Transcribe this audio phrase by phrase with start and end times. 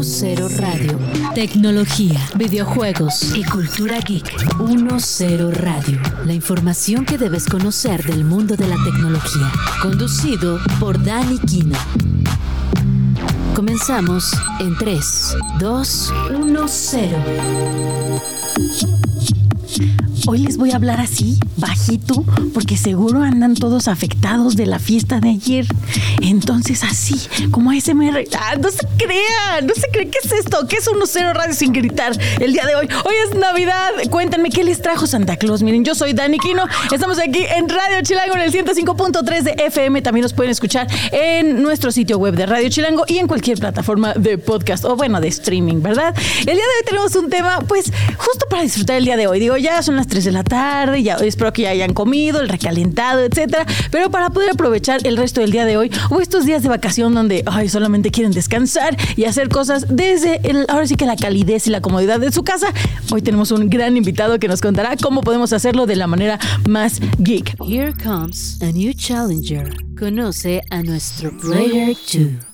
[0.00, 0.96] 10 Radio.
[1.34, 4.32] Tecnología, videojuegos y cultura geek.
[4.64, 6.00] 10 Radio.
[6.24, 9.50] La información que debes conocer del mundo de la tecnología.
[9.82, 11.76] Conducido por Dani Kino.
[13.56, 17.18] Comenzamos en 3, 2, 1, 0.
[20.28, 22.24] Hoy les voy a hablar así, bajito,
[22.54, 25.66] porque seguro andan todos afectados de la fiesta de ayer.
[26.20, 27.16] Entonces así,
[27.50, 28.24] como ASMR.
[28.38, 30.10] Ah, no se crean, no se creen.
[30.10, 30.68] ¿Qué es esto?
[30.68, 32.88] ¿Qué es un cero radio sin gritar el día de hoy?
[33.06, 33.90] Hoy es Navidad.
[34.10, 35.62] Cuéntenme qué les trajo Santa Claus.
[35.62, 36.64] Miren, yo soy Dani Quino.
[36.92, 40.02] Estamos aquí en Radio Chilango en el 105.3 de FM.
[40.02, 44.12] También nos pueden escuchar en nuestro sitio web de Radio Chilango y en cualquier plataforma
[44.12, 46.14] de podcast o bueno, de streaming, ¿verdad?
[46.40, 49.40] El día de hoy tenemos un tema, pues, justo para disfrutar el día de hoy.
[49.40, 52.50] Digo, ya son las 3 de la tarde, ya espero que ya hayan comido, el
[52.50, 53.64] recalentado, etcétera.
[53.90, 57.14] Pero para poder aprovechar el resto del día de hoy o estos días de vacación
[57.14, 61.66] donde ay, solamente quieren descansar y hacer cosas desde el, ahora sí que la calidez
[61.66, 62.72] y la comodidad de su casa,
[63.10, 67.00] hoy tenemos un gran invitado que nos contará cómo podemos hacerlo de la manera más
[67.18, 67.56] geek.
[67.66, 69.74] Here comes a new challenger.
[69.98, 72.47] Conoce a nuestro Player 2.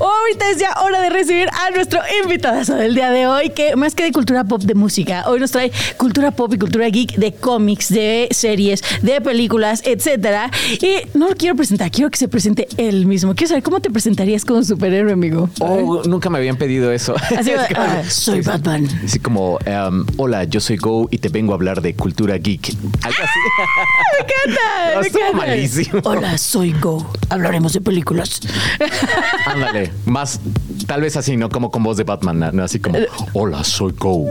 [0.00, 3.94] Ahorita es ya hora de recibir a nuestro invitado del día de hoy, que más
[3.94, 7.32] que de cultura pop de música, hoy nos trae cultura pop y cultura geek de
[7.32, 10.50] cómics, de series, de películas, etcétera.
[10.80, 13.34] Y no lo quiero presentar, quiero que se presente él mismo.
[13.34, 15.48] Quiero saber cómo te presentarías como superhéroe, amigo.
[15.60, 17.14] Oh, nunca me habían pedido eso.
[17.36, 18.88] Así, ah, soy Batman.
[19.04, 22.68] Así como, um, hola, yo soy Go y te vengo a hablar de cultura geek.
[23.02, 23.40] Algo así.
[24.12, 25.36] me encanta, me encanta.
[25.36, 26.00] malísimo.
[26.04, 27.06] Hola, soy Go.
[27.28, 28.40] Hablaremos de películas.
[29.56, 30.40] Ándale, más
[30.86, 31.48] tal vez así, ¿no?
[31.48, 32.62] Como con voz de Batman, ¿no?
[32.62, 32.98] Así como,
[33.32, 34.28] hola, soy Go.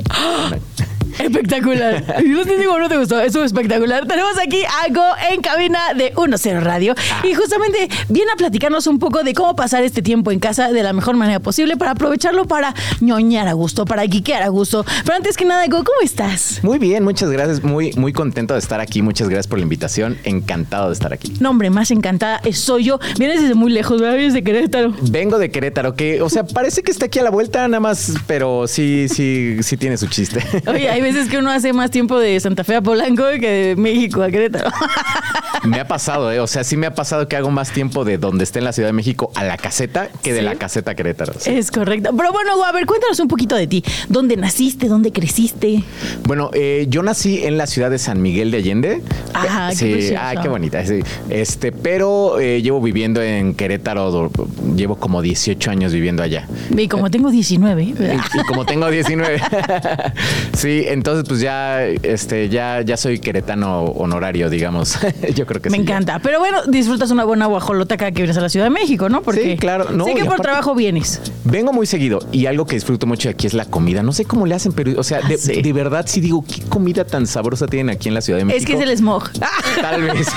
[1.20, 2.04] Espectacular.
[2.26, 3.20] Yo te digo, no te gustó.
[3.20, 4.08] Es espectacular.
[4.08, 6.96] Tenemos aquí a Go en cabina de 1-0 Radio.
[7.24, 10.84] Y justamente viene a platicarnos un poco de cómo pasar este tiempo en casa de
[10.84, 14.86] la mejor manera posible para aprovecharlo para ñoñar a gusto, para guiquear a gusto.
[15.04, 16.60] Pero antes que nada, Go, ¿cómo estás?
[16.64, 17.64] Muy bien, muchas gracias.
[17.64, 19.02] Muy, muy contento de estar aquí.
[19.02, 20.18] Muchas gracias por la invitación.
[20.24, 21.34] Encantado de estar aquí.
[21.40, 23.00] No, hombre, más encantada soy yo.
[23.18, 24.16] Vienes desde muy lejos, ¿verdad?
[24.16, 24.94] Vienes de Querétaro.
[25.02, 28.14] Vengo de Querétaro, que, o sea, parece que está aquí a la vuelta nada más,
[28.28, 30.44] pero sí, sí, sí tiene su chiste.
[30.68, 33.76] Oye, hay veces que uno hace más tiempo de Santa Fe a Polanco que de
[33.76, 34.72] México a Querétaro.
[35.64, 36.40] Me ha pasado, ¿eh?
[36.40, 38.74] O sea, sí me ha pasado que hago más tiempo de donde esté en la
[38.74, 41.34] Ciudad de México a la caseta que de la caseta a Querétaro.
[41.40, 41.50] sí.
[41.52, 42.12] Es correcto.
[42.16, 43.84] Pero bueno, a ver, cuéntanos un poquito de ti.
[44.10, 44.88] ¿Dónde naciste?
[44.88, 45.84] ¿Dónde creciste?
[46.24, 49.02] Bueno, eh, yo nací en la ciudad de San Miguel de Allende.
[49.34, 50.22] Ajá, qué sí, precioso.
[50.24, 50.86] ay, qué bonita.
[50.86, 51.00] sí.
[51.30, 54.32] Este, pero eh, llevo viviendo en Querétaro,
[54.76, 56.48] llevo como 18 años viviendo allá.
[56.76, 57.84] Y como tengo 19.
[57.84, 59.42] Y, y como tengo 19.
[60.54, 64.98] sí, entonces pues ya, este, ya, ya soy queretano honorario, digamos.
[65.36, 65.84] yo creo que Me sí.
[65.84, 65.92] ya.
[65.94, 66.20] encanta.
[66.20, 69.22] Pero bueno, disfrutas una buena guajolota cada que vienes a la Ciudad de México, ¿no?
[69.22, 69.92] Porque Sí, claro.
[69.92, 71.22] No, sé que por trabajo vienes.
[71.44, 74.02] Vengo muy seguido y algo que disfruto mucho aquí es la comida.
[74.02, 75.62] No sé cómo le hacen, pero, o sea, de, Ah, sí.
[75.62, 78.60] de verdad sí digo, ¿qué comida tan sabrosa tienen aquí en la Ciudad de México?
[78.60, 79.30] Es que es el smog.
[79.82, 80.28] Tal vez.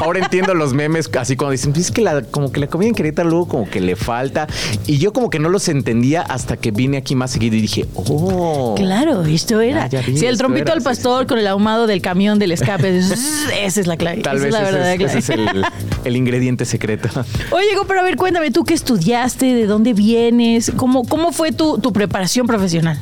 [0.00, 2.88] Ahora entiendo los memes así cuando dicen, "Pues es que la, como que la comida
[2.88, 4.46] en Querétaro luego como que le falta.
[4.86, 7.86] Y yo como que no los entendía hasta que vine aquí más seguido y dije,
[7.94, 8.74] oh.
[8.76, 9.88] Claro, esto era.
[9.88, 12.98] Ya, ya sí, el trompito al sí, pastor con el ahumado del camión del escape.
[13.62, 14.22] Esa es la clave.
[14.22, 15.18] Tal Esa vez es la ese, verdadera es, clave.
[15.18, 15.64] ese es el,
[16.04, 17.08] el ingrediente secreto.
[17.50, 19.54] Oye, pero a ver, cuéntame, ¿tú qué estudiaste?
[19.54, 20.72] ¿De dónde vienes?
[20.76, 22.98] ¿Cómo, cómo fue tu, tu preparación profesional?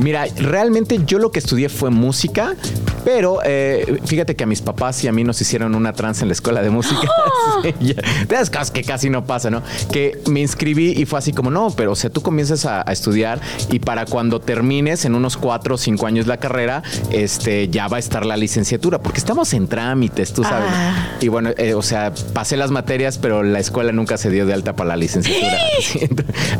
[0.00, 2.54] Mira, realmente yo lo que estudié fue música,
[3.04, 6.28] pero eh, fíjate que a mis papás y a mí nos hicieron una trance en
[6.28, 7.00] la escuela de música.
[7.62, 7.94] Sí, ya.
[7.94, 9.62] de las cosas que casi no pasa, ¿no?
[9.92, 12.92] Que me inscribí y fue así como, no, pero o sea, tú comienzas a, a
[12.92, 13.40] estudiar
[13.70, 17.96] y para cuando termines en unos cuatro o cinco años la carrera, este, ya va
[17.96, 20.70] a estar la licenciatura, porque estamos en trámites, tú sabes.
[20.72, 21.16] Ah.
[21.20, 24.54] Y bueno, eh, o sea, pasé las materias, pero la escuela nunca se dio de
[24.54, 25.58] alta para la licenciatura.
[25.82, 25.98] Sí,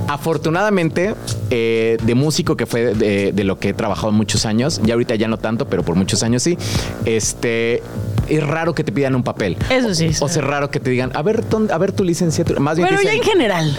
[0.08, 1.14] Afortunadamente,
[1.50, 5.14] eh, de músico, que fue de, de lo que he trabajado muchos años, y ahorita
[5.14, 6.56] ya no tanto, pero por muchos años sí,
[7.04, 7.82] este,
[8.28, 9.56] es raro que te pidan un papel.
[9.70, 10.10] Eso sí.
[10.20, 12.60] O sea, es raro que te digan, a ver, ¿dónde- a ver tu licenciatura.
[12.60, 13.76] Más bien Pero ya en general.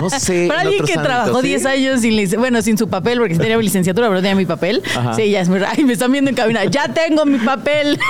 [0.00, 0.46] no sé.
[0.48, 1.68] Para en alguien que trabajó ámbitos, 10 ¿sí?
[1.68, 4.46] años sin bueno, sin su papel, porque sí tenía mi licenciatura, pero no tenía mi
[4.46, 4.82] papel.
[4.96, 5.14] Ajá.
[5.14, 5.72] Sí, ya es muy raro.
[5.76, 6.64] Ay, me están viendo en cabina.
[6.64, 7.98] Ya tengo mi papel.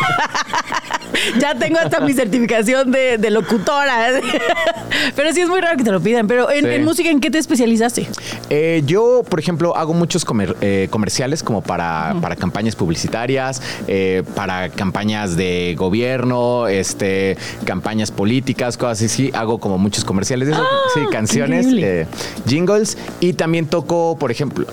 [1.41, 4.21] ya tengo hasta mi certificación de, de locutora.
[5.17, 6.27] pero sí es muy raro que te lo pidan.
[6.27, 6.71] Pero en, Sí.
[6.71, 8.09] en música, ¿en qué te especializaste?
[8.51, 14.23] Eh, yo, por ejemplo, hago muchos comer- eh, comerciales como para, para campañas publicitarias, eh,
[14.35, 19.31] para campañas de gobierno, este, campañas políticas, cosas así.
[19.35, 20.65] Hago como muchos comerciales de eso.
[20.95, 22.07] sí, canciones, eh,
[22.47, 22.97] jingles.
[23.21, 24.67] Y también toco, por ejemplo,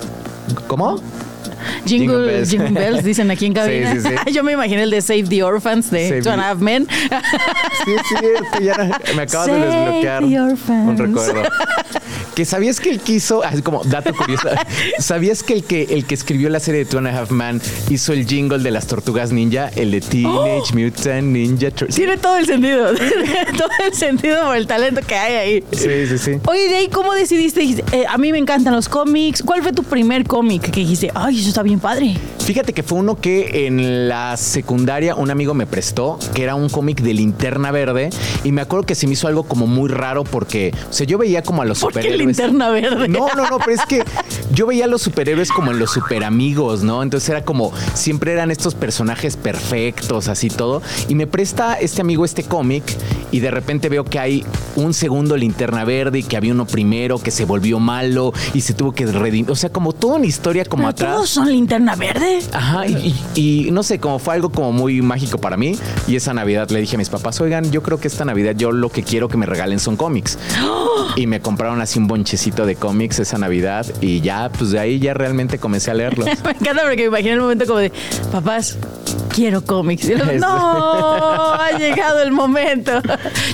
[0.68, 1.00] ¿cómo?
[1.86, 2.50] Jingle, Jingle bells.
[2.50, 3.94] Jingle Bells, dicen aquí en cabina.
[3.94, 4.32] Sí, sí, sí.
[4.34, 6.88] Yo me imaginé el de Save the Orphans de Save Two and a Half Men.
[7.86, 11.44] Sí, cierto, ya me acabas de Save desbloquear the un recuerdo.
[12.38, 14.48] Que sabías que él quiso, así como dato curioso,
[15.00, 17.60] ¿sabías que el que el que escribió la serie de Two and a Half Man
[17.90, 21.96] hizo el jingle de las tortugas ninja, el de Teenage Mutant Ninja Turtles?
[21.96, 22.94] Tiene todo el sentido.
[23.58, 25.64] todo el sentido por el talento que hay ahí.
[25.72, 26.40] Sí, sí, sí.
[26.46, 27.64] Oye, de ahí, ¿cómo decidiste?
[27.92, 29.42] Eh, a mí me encantan los cómics.
[29.42, 32.18] ¿Cuál fue tu primer cómic que dijiste, ay, eso está bien padre?
[32.46, 36.70] Fíjate que fue uno que en la secundaria un amigo me prestó, que era un
[36.70, 38.12] cómic de linterna verde,
[38.44, 41.18] y me acuerdo que se me hizo algo como muy raro porque, o sea, yo
[41.18, 42.27] veía como a los ¿Por qué superhéroes.
[42.28, 43.08] Linterna verde?
[43.08, 44.04] No, no, no, pero es que
[44.58, 47.04] yo veía a los superhéroes como en los super amigos, ¿no?
[47.04, 50.82] Entonces era como, siempre eran estos personajes perfectos, así todo.
[51.08, 52.84] Y me presta este amigo este cómic
[53.32, 54.44] y de repente veo que hay
[54.76, 58.74] un segundo linterna verde y que había uno primero que se volvió malo y se
[58.74, 59.52] tuvo que redimir.
[59.52, 61.14] O sea, como toda una historia como ¿Pero atrás.
[61.18, 62.40] ¿Todos son linterna verde?
[62.52, 65.78] Ajá, y, y- y no sé, como fue algo como muy mágico para mí.
[66.08, 68.72] Y esa Navidad le dije a mis papás, oigan, yo creo que esta Navidad yo
[68.72, 70.40] lo que quiero que me regalen son cómics.
[71.16, 75.00] Y me compraron así un bonchecito de cómics esa Navidad y ya, pues de ahí
[75.00, 76.26] ya realmente comencé a leerlos.
[76.44, 77.92] Me encanta porque me imagino el momento como de,
[78.32, 78.78] papás,
[79.38, 80.06] quiero cómics.
[80.10, 80.26] Eso.
[80.40, 82.92] no, ha llegado el momento.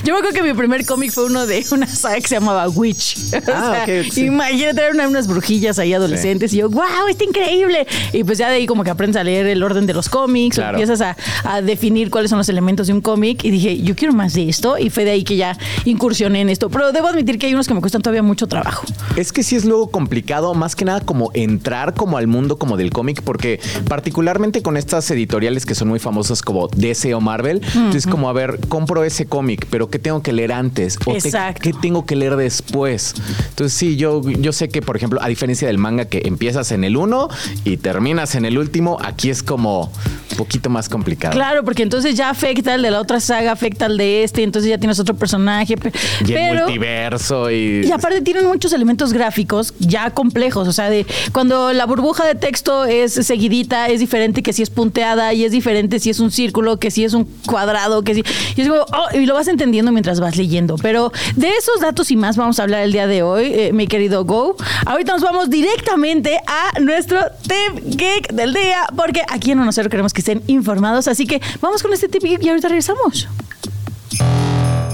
[0.02, 2.68] Yo me acuerdo que mi primer cómic fue uno de una saga que se llamaba
[2.70, 3.16] Witch.
[3.34, 4.24] O Ah, sea, sí.
[4.26, 7.86] Imagínate, eran una- unas brujillas ahí adolescentes y yo, wow, está increíble.
[8.12, 10.56] Y pues ya de ahí como que aprendes a leer el orden de los cómics,
[10.58, 10.78] o Claro.
[10.78, 14.14] empiezas a, a definir cuáles son los elementos de un cómic y dije, yo quiero
[14.14, 16.70] más de esto y fue de ahí que ya incursioné en esto.
[16.70, 18.86] Pero debo admitir que hay unos que me cuestan todavía mucho trabajo.
[19.16, 22.76] Es que sí es luego complicado, más que nada como entrar como al mundo como
[22.78, 27.60] del cómic, porque particularmente con estas editoriales que son muy famosas como DC o Marvel,
[27.94, 30.96] es como, a ver, compro ese cómic, pero ¿qué tengo que leer antes?
[31.06, 31.60] ¿O te- Exacto.
[31.62, 33.14] qué tengo que leer después?
[33.50, 36.84] Entonces sí, yo, yo sé que, por ejemplo, a diferencia del manga que empiezas en
[36.84, 37.28] el uno
[37.64, 39.90] y terminas en el último, aquí es como
[40.34, 41.32] poquito más complicado.
[41.34, 44.70] Claro, porque entonces ya afecta el de la otra saga, afecta al de este, entonces
[44.70, 45.76] ya tienes otro personaje.
[45.76, 45.92] pe-
[46.26, 46.64] Y el Pero.
[46.64, 47.82] multiverso y...
[47.86, 52.34] Y aparte tienen muchos elementos gráficos ya complejos, o sea, de cuando la burbuja de
[52.34, 56.30] texto es seguidita, es diferente que si es punteada y es diferente si es un
[56.30, 58.24] círculo, que si es un cuadrado, que si
[58.56, 60.76] y es como, oh, y lo vas entendiendo mientras vas leyendo.
[60.80, 63.86] Pero de esos datos y más vamos a hablar el día de hoy, eh, mi
[63.86, 64.56] querido Go.
[64.86, 70.12] Ahorita nos vamos directamente a nuestro tip geek del día, porque aquí en nosotros queremos
[70.12, 73.28] que estén informados, así que vamos con este tip geek y ahorita regresamos.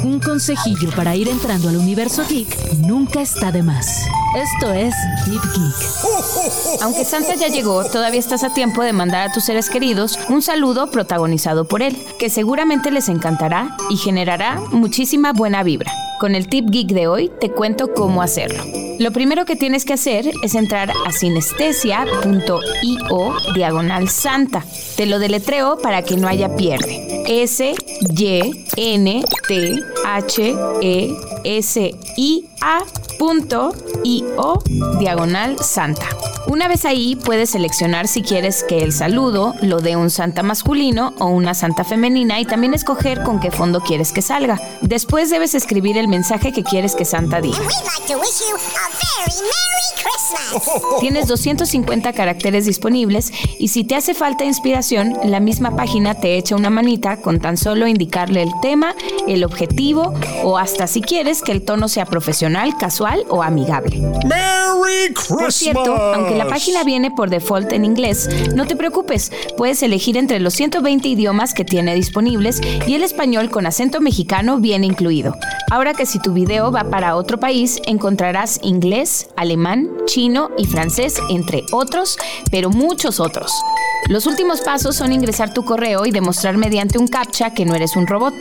[0.03, 4.06] Un consejillo para ir entrando al universo geek nunca está de más.
[4.37, 4.94] Esto es
[5.25, 6.82] Tip Geek.
[6.82, 10.43] Aunque Santa ya llegó, todavía estás a tiempo de mandar a tus seres queridos un
[10.43, 15.93] saludo protagonizado por él, que seguramente les encantará y generará muchísima buena vibra.
[16.20, 18.62] Con el tip geek de hoy te cuento cómo hacerlo.
[18.99, 24.62] Lo primero que tienes que hacer es entrar a sinestesia.io diagonal santa.
[24.99, 27.25] Te lo deletreo para que no haya pierde.
[27.26, 27.75] S
[28.14, 31.11] Y N T H E
[31.44, 32.81] S I A
[33.19, 33.73] punto
[34.05, 34.62] io
[34.99, 36.07] diagonal santa.
[36.47, 41.15] Una vez ahí puedes seleccionar si quieres que el saludo lo dé un santa masculino
[41.19, 44.61] o una santa femenina y también escoger con qué fondo quieres que salga.
[44.83, 47.59] Después debes escribir el mensaje que quieres que Santa diga.
[51.01, 56.57] Tienes 250 caracteres disponibles y si te hace falta inspiración, la misma página te echa
[56.57, 58.95] una manita con tan solo indicarle el tema,
[59.29, 64.00] el objetivo o hasta si quieres que el tono sea profesional, casual o amigable.
[64.26, 65.38] Merry Christmas.
[65.41, 70.16] Por cierto, aunque la página viene por default en inglés, no te preocupes, puedes elegir
[70.16, 75.35] entre los 120 idiomas que tiene disponibles y el español con acento mexicano viene incluido.
[75.71, 81.19] Ahora que si tu video va para otro país, encontrarás inglés, alemán, chino y francés,
[81.28, 82.19] entre otros,
[82.50, 83.52] pero muchos otros.
[84.09, 87.95] Los últimos pasos son ingresar tu correo y demostrar mediante un captcha que no eres
[87.95, 88.35] un robot.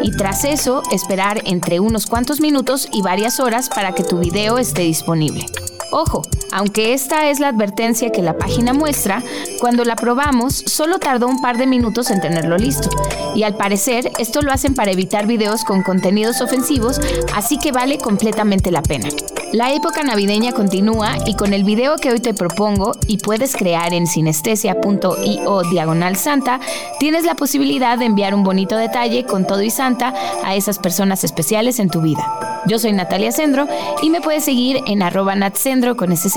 [0.00, 4.58] Y tras eso, esperar entre unos cuantos minutos y varias horas para que tu video
[4.58, 5.46] esté disponible.
[5.90, 9.22] Ojo, aunque esta es la advertencia que la página muestra,
[9.58, 12.90] cuando la probamos solo tardó un par de minutos en tenerlo listo.
[13.34, 17.00] Y al parecer esto lo hacen para evitar videos con contenidos ofensivos,
[17.34, 19.08] así que vale completamente la pena.
[19.52, 23.94] La época navideña continúa y con el video que hoy te propongo y puedes crear
[23.94, 26.60] en sinestesia.io diagonal santa,
[27.00, 30.12] tienes la posibilidad de enviar un bonito detalle con todo y santa
[30.44, 32.26] a esas personas especiales en tu vida.
[32.66, 33.66] Yo soy Natalia Sendro
[34.02, 36.36] y me puedes seguir en arroba natsendro con SZ.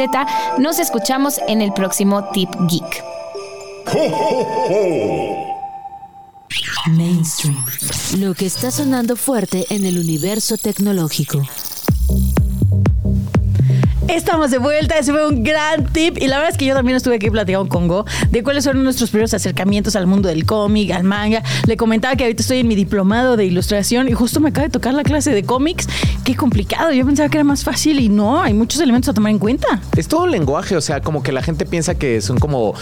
[0.59, 3.03] Nos escuchamos en el próximo Tip Geek.
[6.87, 7.57] Mainstream.
[8.17, 11.41] Lo que está sonando fuerte en el universo tecnológico.
[14.11, 16.97] Estamos de vuelta, ese fue un gran tip y la verdad es que yo también
[16.97, 20.91] estuve aquí platicando con Go de cuáles son nuestros primeros acercamientos al mundo del cómic,
[20.91, 21.41] al manga.
[21.65, 24.69] Le comentaba que ahorita estoy en mi diplomado de ilustración y justo me acaba de
[24.69, 25.87] tocar la clase de cómics.
[26.25, 29.31] Qué complicado, yo pensaba que era más fácil y no, hay muchos elementos a tomar
[29.31, 29.79] en cuenta.
[29.95, 32.73] Es todo lenguaje, o sea, como que la gente piensa que son como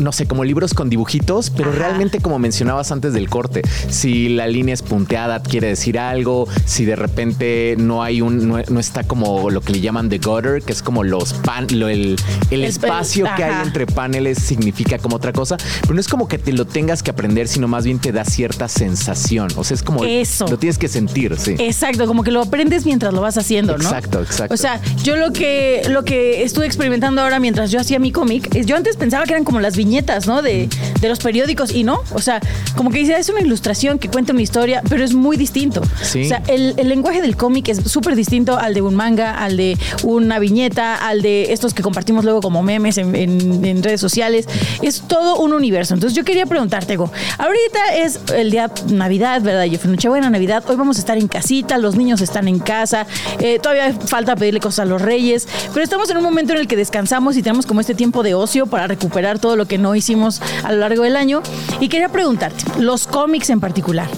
[0.00, 4.46] no sé, como libros con dibujitos, pero realmente como mencionabas antes del corte, si la
[4.46, 9.04] línea es punteada quiere decir algo, si de repente no hay un, no, no está
[9.04, 12.16] como lo que le llaman the gutter, que es como los pan, lo- el,
[12.50, 16.28] el El- espacio que hay entre paneles significa como otra cosa, pero no es como
[16.28, 19.74] que te lo tengas que aprender, sino más bien te da cierta sensación, o sea,
[19.74, 20.46] es como Eso.
[20.48, 21.54] lo tienes que sentir, sí.
[21.58, 23.84] Exacto, como que lo aprendes mientras lo vas haciendo, ¿no?
[23.84, 24.54] Exacto, exacto.
[24.54, 28.64] O sea, yo lo que, lo que estuve experimentando ahora mientras yo hacía mi cómic,
[28.64, 29.89] yo antes pensaba que eran como las viñetas,
[30.26, 30.42] ¿no?
[30.42, 30.68] De,
[31.00, 32.00] de los periódicos y no.
[32.14, 32.40] O sea,
[32.76, 35.82] como que dice, es una ilustración que cuenta una historia, pero es muy distinto.
[36.02, 36.24] Sí.
[36.24, 39.56] O sea, el, el lenguaje del cómic es súper distinto al de un manga, al
[39.56, 44.00] de una viñeta, al de estos que compartimos luego como memes en, en- en redes
[44.00, 44.46] sociales.
[44.82, 45.94] Es todo un universo.
[45.94, 49.64] Entonces yo quería preguntarte, Go, ahorita es el día Navidad, ¿verdad?
[49.64, 50.64] Yo fui Nochebuena, Navidad.
[50.68, 53.06] Hoy vamos a estar en casita, los niños están en casa.
[53.40, 56.66] eh, todavía falta pedirle cosas a los reyes, pero estamos en un momento en el
[56.68, 59.94] que descansamos y tenemos como este tiempo de ocio para recuperar todo lo que no
[59.94, 61.42] hicimos a lo largo del año.
[61.80, 64.08] Y quería preguntarte, los cómics en particular,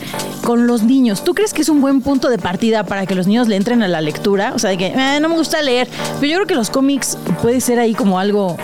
[0.45, 3.27] con los niños, ¿tú crees que es un buen punto de partida para que los
[3.27, 4.53] niños le entren a la lectura?
[4.55, 5.89] O sea, de que "Eh, no me gusta leer,
[6.21, 8.57] pero yo creo que los cómics puede ser ahí como algo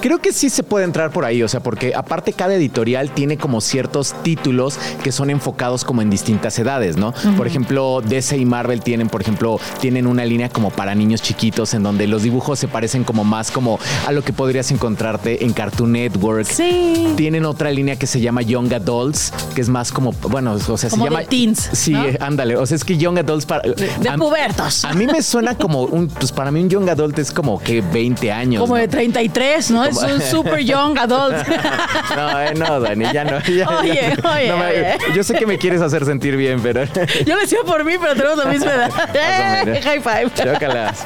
[0.00, 3.36] Creo que sí se puede entrar por ahí, o sea, porque aparte cada editorial tiene
[3.36, 7.14] como ciertos títulos que son enfocados como en distintas edades, ¿no?
[7.36, 11.74] Por ejemplo, DC y Marvel tienen, por ejemplo, tienen una línea como para niños chiquitos
[11.74, 15.52] en donde los dibujos se parecen como más como a lo que podrías encontrarte en
[15.52, 16.46] Cartoon Network.
[16.46, 17.12] Sí.
[17.16, 20.90] Tienen otra línea que se llama Young Adults, que es más como, bueno, o sea,
[20.90, 22.04] Como se llama de teens, Sí, ¿no?
[22.20, 24.84] ándale, o sea, es que Young Adults para de a- pubertos.
[24.84, 27.80] A mí me suena como un pues para mí un Young Adult es como que
[27.80, 28.60] 20 años.
[28.60, 28.80] Como ¿no?
[28.80, 29.84] de 33, ¿no?
[29.84, 31.36] Es un super young adult.
[32.16, 33.40] No, eh, no, Dani, ya no.
[33.40, 34.96] ya- Oye, ya- oye, no me- oye.
[35.14, 36.84] Yo sé que me quieres hacer sentir bien, pero.
[37.26, 39.64] Yo lo decía por mí, pero tenemos la misma edad.
[39.64, 39.84] menos.
[39.84, 40.30] High five.
[40.34, 41.02] Chócalas.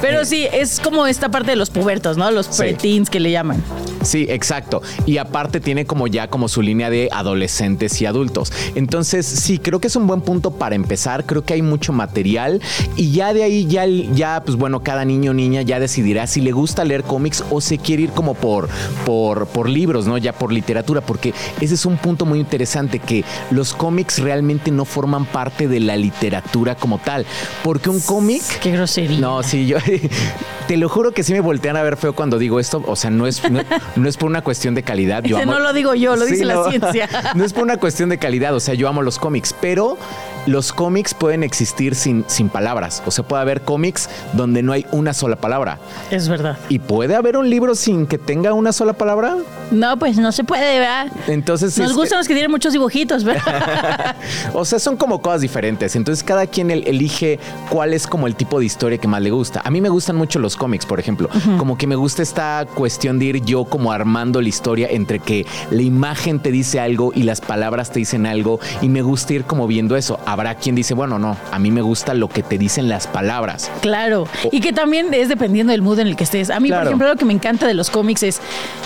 [0.00, 2.30] Pero sí, es como esta parte de los pubertos, ¿no?
[2.30, 2.58] Los Sí.
[2.58, 3.62] preteens que le llaman.
[4.02, 4.82] Sí, exacto.
[5.04, 8.52] Y aparte tiene como ya como su línea de adolescentes y adultos.
[8.74, 11.24] Entonces, sí, creo que es un buen punto para empezar.
[11.24, 12.60] Creo que hay mucho material
[12.96, 16.40] y ya de ahí ya, ya pues bueno, cada niño o niña ya decidirá si
[16.40, 18.68] le gusta leer cómics o se quiere ir como por,
[19.04, 20.18] por, por libros, ¿no?
[20.18, 24.84] Ya por literatura, porque ese es un punto muy interesante que los cómics realmente no
[24.84, 27.26] forman parte de la literatura como tal.
[27.62, 28.42] Porque un cómic...
[28.60, 29.18] Qué grosería.
[29.20, 29.78] No, sí, yo
[30.68, 32.82] te lo juro que sí me voltean a ver feo cuando digo esto.
[32.86, 33.60] O sea, no es, no,
[33.96, 35.22] no es por una cuestión de calidad.
[35.24, 37.08] Yo amo- no lo digo yo, lo Sí, dice la ciencia.
[37.34, 38.54] No es por una cuestión de calidad.
[38.54, 39.96] O sea, yo amo los cómics, pero
[40.46, 43.02] los cómics pueden existir sin, sin palabras.
[43.06, 45.78] O sea, puede haber cómics donde no hay una sola palabra.
[46.10, 46.56] Es verdad.
[46.68, 49.36] ¿Y puede haber un libro sin que tenga una sola palabra?
[49.70, 51.08] No, pues no se puede, ¿verdad?
[51.26, 51.76] Entonces.
[51.78, 54.16] Nos es- gustan los que tienen muchos dibujitos, ¿verdad?
[54.54, 55.96] o sea, son como cosas diferentes.
[55.96, 57.38] Entonces, cada quien el- elige
[57.70, 59.60] cuál es como el tipo de historia que más le gusta.
[59.64, 61.28] A mí me gustan mucho los cómics, por ejemplo.
[61.58, 65.46] Como que me gusta esta cuestión de ir yo como armando la historia entre que
[65.70, 68.60] la imagen te dice algo y las palabras te dicen algo.
[68.80, 70.20] Y me gusta ir como viendo eso.
[70.36, 73.70] Habrá quien dice, bueno, no, a mí me gusta lo que te dicen las palabras.
[73.80, 74.28] Claro.
[74.52, 76.50] Y que también es dependiendo del mood en el que estés.
[76.50, 78.40] A mí, por ejemplo, lo que me encanta de los cómics es.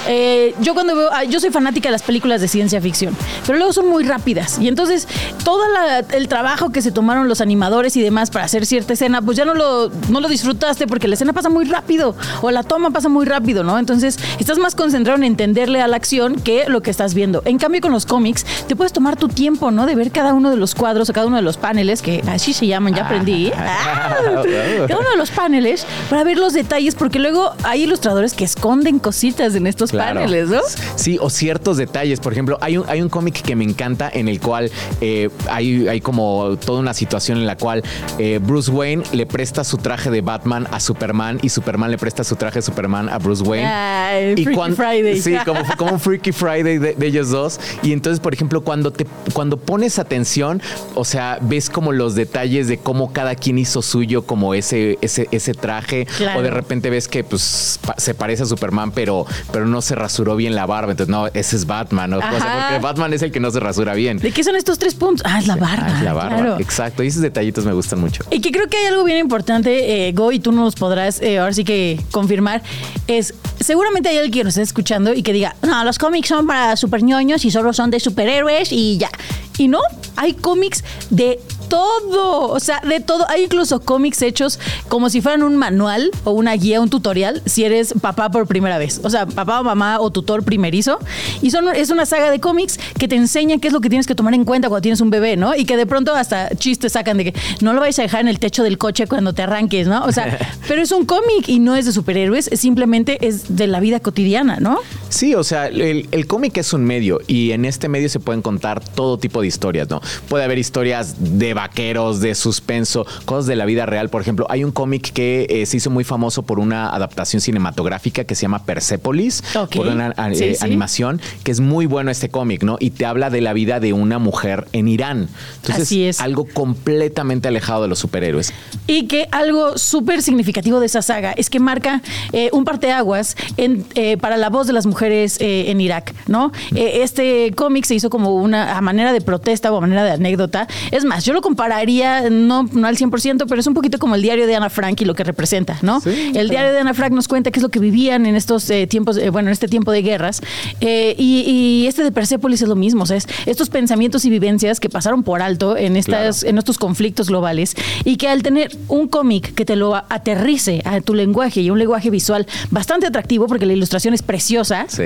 [0.07, 1.09] eh, yo cuando veo.
[1.13, 3.17] ah, Yo soy fanática de las películas de ciencia ficción,
[3.47, 4.59] pero luego son muy rápidas.
[4.61, 5.09] Y entonces,
[5.45, 9.21] todo la- el trabajo que se tomaron los animadores y demás para hacer cierta escena,
[9.21, 12.63] pues ya no lo, no lo disfrutaste porque la escena pasa muy rápido o la
[12.63, 13.79] toma pasa muy rápido, ¿no?
[13.79, 17.43] Entonces, estás más concentrado en entenderle a la acción que lo que estás viendo.
[17.45, 19.87] En cambio, con los cómics, te puedes tomar tu tiempo, ¿no?
[19.87, 22.53] De ver cada uno de los cuadros o cada uno de los paneles, que así
[22.53, 23.51] se llaman, ya aprendí.
[23.57, 24.17] Ah,
[24.89, 28.99] cada uno de los paneles para ver los detalles, porque luego hay ilustradores que esconden
[28.99, 30.21] cositas en estos Claro.
[30.21, 30.61] paneles, ¿no?
[30.97, 32.21] Sí, o ciertos detalles.
[32.21, 34.71] Por ejemplo, hay un, hay un cómic que me encanta en el cual
[35.01, 37.83] eh, hay, hay como toda una situación en la cual
[38.19, 42.25] eh, Bruce Wayne le presta su traje de Batman a Superman y Superman le presta
[42.25, 43.67] su traje de Superman a Bruce Wayne.
[43.67, 45.21] Ay, Freaky cuan- Friday.
[45.21, 47.59] Sí, como, como un Freaky Friday de, de ellos dos.
[47.83, 50.63] Y entonces, por ejemplo, cuando, te, cuando pones atención,
[50.95, 55.29] o sea, ves como los detalles de cómo cada quien hizo suyo como ese, ese,
[55.31, 56.07] ese traje.
[56.17, 56.41] Claro.
[56.41, 59.95] O de repente ves que pues, pa- se parece a Superman, pero, pero no se
[59.95, 60.93] rasuró bien la barba.
[60.93, 62.11] Entonces, no, ese es Batman.
[62.11, 62.19] ¿no?
[62.19, 64.19] O sea, porque Batman es el que no se rasura bien.
[64.19, 65.25] ¿De qué son estos tres puntos?
[65.29, 65.87] Ah, es la barba.
[65.89, 66.37] Ah, es la barba.
[66.37, 66.57] claro.
[66.61, 67.03] Exacto.
[67.03, 68.25] Y esos detallitos me gustan mucho.
[68.31, 71.39] Y que creo que hay algo bien importante, eh, Go, y tú nos podrás eh,
[71.39, 72.63] ahora sí que confirmar,
[73.07, 76.47] es seguramente hay alguien que nos está escuchando y que diga, no, los cómics son
[76.47, 79.11] para super ñoños y solo son de superhéroes y ya.
[79.59, 79.81] Y no,
[80.17, 81.41] hay cómics de
[81.71, 83.25] todo, o sea, de todo.
[83.31, 84.59] Hay incluso cómics hechos
[84.89, 88.77] como si fueran un manual o una guía, un tutorial, si eres papá por primera
[88.77, 89.01] vez.
[89.03, 90.99] O sea, papá o mamá o tutor primerizo.
[91.41, 94.07] Y son, es una saga de cómics que te enseña qué es lo que tienes
[94.07, 95.55] que tomar en cuenta cuando tienes un bebé, ¿no?
[95.55, 98.29] Y que de pronto hasta chistes sacan de que no lo vais a dejar en
[98.29, 100.05] el techo del coche cuando te arranques, ¿no?
[100.05, 103.69] O sea, pero es un cómic y no es de superhéroes, es simplemente es de
[103.69, 104.79] la vida cotidiana, ¿no?
[105.09, 108.43] Sí, o sea, el, el cómic es un medio y en este medio se pueden
[108.43, 110.01] contar todo tipo de historias, ¿no?
[110.29, 114.09] Puede haber historias de vaqueros, de suspenso, cosas de la vida real.
[114.09, 118.25] Por ejemplo, hay un cómic que eh, se hizo muy famoso por una adaptación cinematográfica
[118.25, 119.43] que se llama Persepolis,
[119.75, 120.65] por una Sí, eh, sí.
[120.65, 122.77] animación, que es muy bueno este cómic, ¿no?
[122.81, 125.29] Y te habla de la vida de una mujer en Irán.
[125.57, 126.21] Entonces, Así es.
[126.21, 128.53] algo completamente alejado de los superhéroes.
[128.87, 132.01] Y que algo súper significativo de esa saga es que marca
[132.33, 133.85] eh, un parteaguas en,
[134.21, 136.53] para la voz de las mujeres en Irak, ¿no?
[136.75, 140.67] Este cómic se hizo como una a manera de protesta o a manera de anécdota.
[140.91, 144.23] Es más, yo lo compararía, no, no al 100%, pero es un poquito como el
[144.23, 146.01] diario de Ana Frank y lo que representa, ¿no?
[146.01, 148.71] Sí, el diario de Ana Frank nos cuenta qué es lo que vivían en estos
[148.71, 150.43] eh, tiempos, eh, bueno, en este tiempo de guerras.
[150.81, 154.31] Eh, y, y este de Persepolis es lo mismo, o sea, es estos pensamientos y
[154.31, 158.71] vivencias que pasaron por alto en, estas, en estos conflictos globales y que al tener
[158.87, 163.49] un cómic que te lo aterrice a tu lenguaje y un lenguaje visual bastante atractivo,
[163.49, 165.05] porque la ilustración es preciosa, Sí.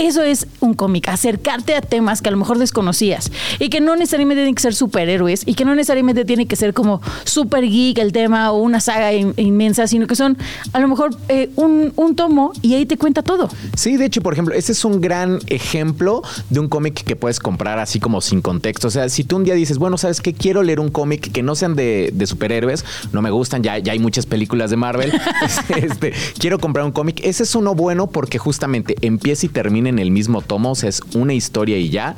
[0.00, 3.96] Eso es un cómic, acercarte a temas que a lo mejor desconocías y que no
[3.96, 7.98] necesariamente tienen que ser superhéroes y que no necesariamente tiene que ser como super geek
[7.98, 10.38] el tema o una saga in- inmensa, sino que son
[10.72, 13.48] a lo mejor eh, un, un tomo y ahí te cuenta todo.
[13.76, 17.38] Sí, de hecho, por ejemplo, ese es un gran ejemplo de un cómic que puedes
[17.38, 18.88] comprar así como sin contexto.
[18.88, 20.32] O sea, si tú un día dices, bueno, ¿sabes qué?
[20.32, 23.92] Quiero leer un cómic que no sean de, de superhéroes, no me gustan, ya, ya
[23.92, 25.12] hay muchas películas de Marvel.
[25.76, 27.20] este, quiero comprar un cómic.
[27.22, 30.88] Ese es uno bueno porque justamente empieza y termina en el mismo tomo, o sea,
[30.88, 32.16] es una historia y ya.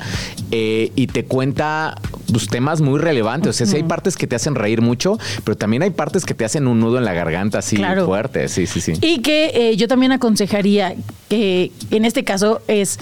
[0.51, 1.95] eh, y te cuenta
[2.31, 3.49] pues, temas muy relevantes.
[3.49, 6.33] O sea, sí hay partes que te hacen reír mucho, pero también hay partes que
[6.33, 8.05] te hacen un nudo en la garganta así Claro.
[8.05, 8.47] fuerte.
[8.47, 8.93] Sí, sí, sí.
[9.01, 10.95] Y que eh, yo también aconsejaría
[11.29, 12.99] que en este caso es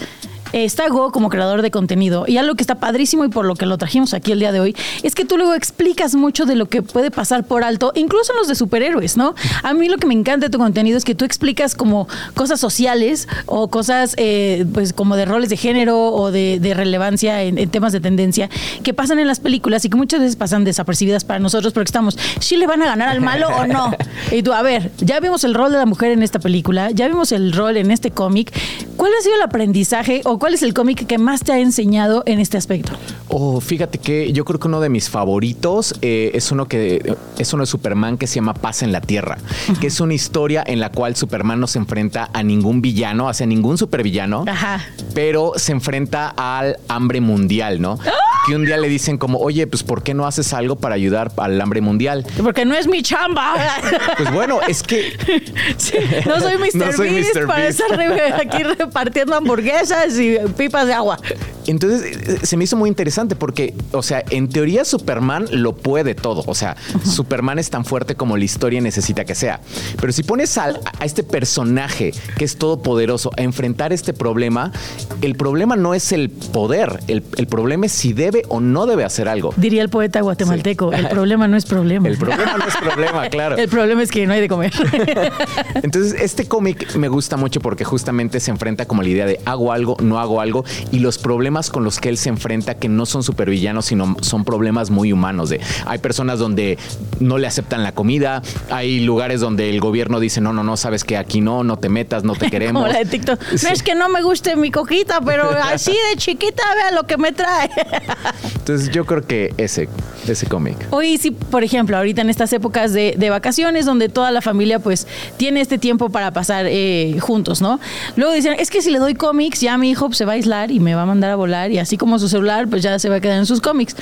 [0.52, 3.66] está Go como creador de contenido y algo que está padrísimo y por lo que
[3.66, 6.66] lo trajimos aquí el día de hoy es que tú luego explicas mucho de lo
[6.66, 9.34] que puede pasar por alto, incluso en los de superhéroes, ¿no?
[9.62, 12.60] A mí lo que me encanta de tu contenido es que tú explicas como cosas
[12.60, 17.58] sociales o cosas eh, pues como de roles de género o de, de relevancia en,
[17.58, 18.50] en temas de tendencia
[18.82, 22.18] que pasan en las películas y que muchas veces pasan desapercibidas para nosotros porque estamos,
[22.40, 23.92] ¿sí le van a ganar al malo o no?
[24.30, 27.06] Y tú, a ver, ya vimos el rol de la mujer en esta película, ya
[27.06, 28.52] vimos el rol en este cómic.
[28.96, 32.24] ¿Cuál ha sido el aprendizaje o cuál es el cómic que más te ha enseñado
[32.26, 32.90] en este aspecto?
[33.28, 37.52] Oh, fíjate que yo creo que uno de mis favoritos eh, es uno que es
[37.52, 39.38] uno de Superman que se llama Paz en la Tierra,
[39.80, 43.46] que es una historia en la cual Superman no se enfrenta a ningún villano, hacia
[43.46, 44.84] ningún supervillano, Ajá.
[45.14, 48.00] pero se enfrenta al hambre mundial, ¿no?
[48.48, 51.30] Que un día le dicen como, oye, pues ¿por qué no haces algo para ayudar
[51.36, 52.26] al hambre mundial?
[52.42, 53.54] Porque no es mi chamba.
[54.16, 55.12] Pues bueno, es que
[55.76, 56.74] Sí, no soy Mr.
[56.74, 57.46] No soy Beast Mr.
[57.46, 57.80] para Beast.
[57.80, 61.18] estar aquí repartiendo hamburguesas y pipas de agua.
[61.66, 66.14] Entonces eh, se me hizo muy interesante porque, o sea, en teoría Superman lo puede
[66.14, 66.42] todo.
[66.46, 69.60] O sea, Superman es tan fuerte como la historia necesita que sea.
[70.00, 74.72] Pero si pones al- a, este personaje que es todopoderoso a enfrentar este problema,
[75.20, 79.04] el problema no es el poder, el, el problema es si debe o no debe
[79.04, 79.54] hacer algo.
[79.56, 80.98] Diría el poeta guatemalteco, Sí.
[80.98, 82.08] el problema no es problema.
[82.08, 83.56] El problema no es problema, claro.
[83.56, 84.72] El problema es que no hay de comer.
[85.82, 89.72] Entonces, este cómic me gusta mucho porque justamente se enfrenta como la idea de hago
[89.72, 93.06] algo, no hago algo y los problemas con los que él se enfrenta que no
[93.06, 95.50] son supervillanos, sino son problemas muy humanos.
[95.50, 96.78] De hay personas donde
[97.20, 101.04] no le aceptan la comida, hay lugares donde el gobierno dice no, no, no, sabes
[101.04, 102.82] que aquí no, no te metas, no te queremos.
[102.82, 103.40] Como la de TikTok.
[103.56, 103.66] Sí.
[103.66, 107.16] No es que no me guste mi coquita, pero así de chiquita, vea lo que
[107.16, 107.70] me trae.
[108.56, 109.88] Entonces, yo creo que ese,
[110.28, 110.76] ese cómic.
[110.90, 114.78] Hoy sí, por ejemplo, ahorita en estas épocas de, de vacaciones donde toda la familia
[114.78, 115.06] pues
[115.36, 117.80] tiene este tiempo para pasar eh, juntos, ¿no?
[118.16, 120.34] Luego dicen, es que si le doy cómics, ya mi hijo pues, se va a
[120.34, 122.98] aislar y me va a mandar a volar y así como su celular pues ya
[122.98, 123.96] se va a quedar en sus cómics.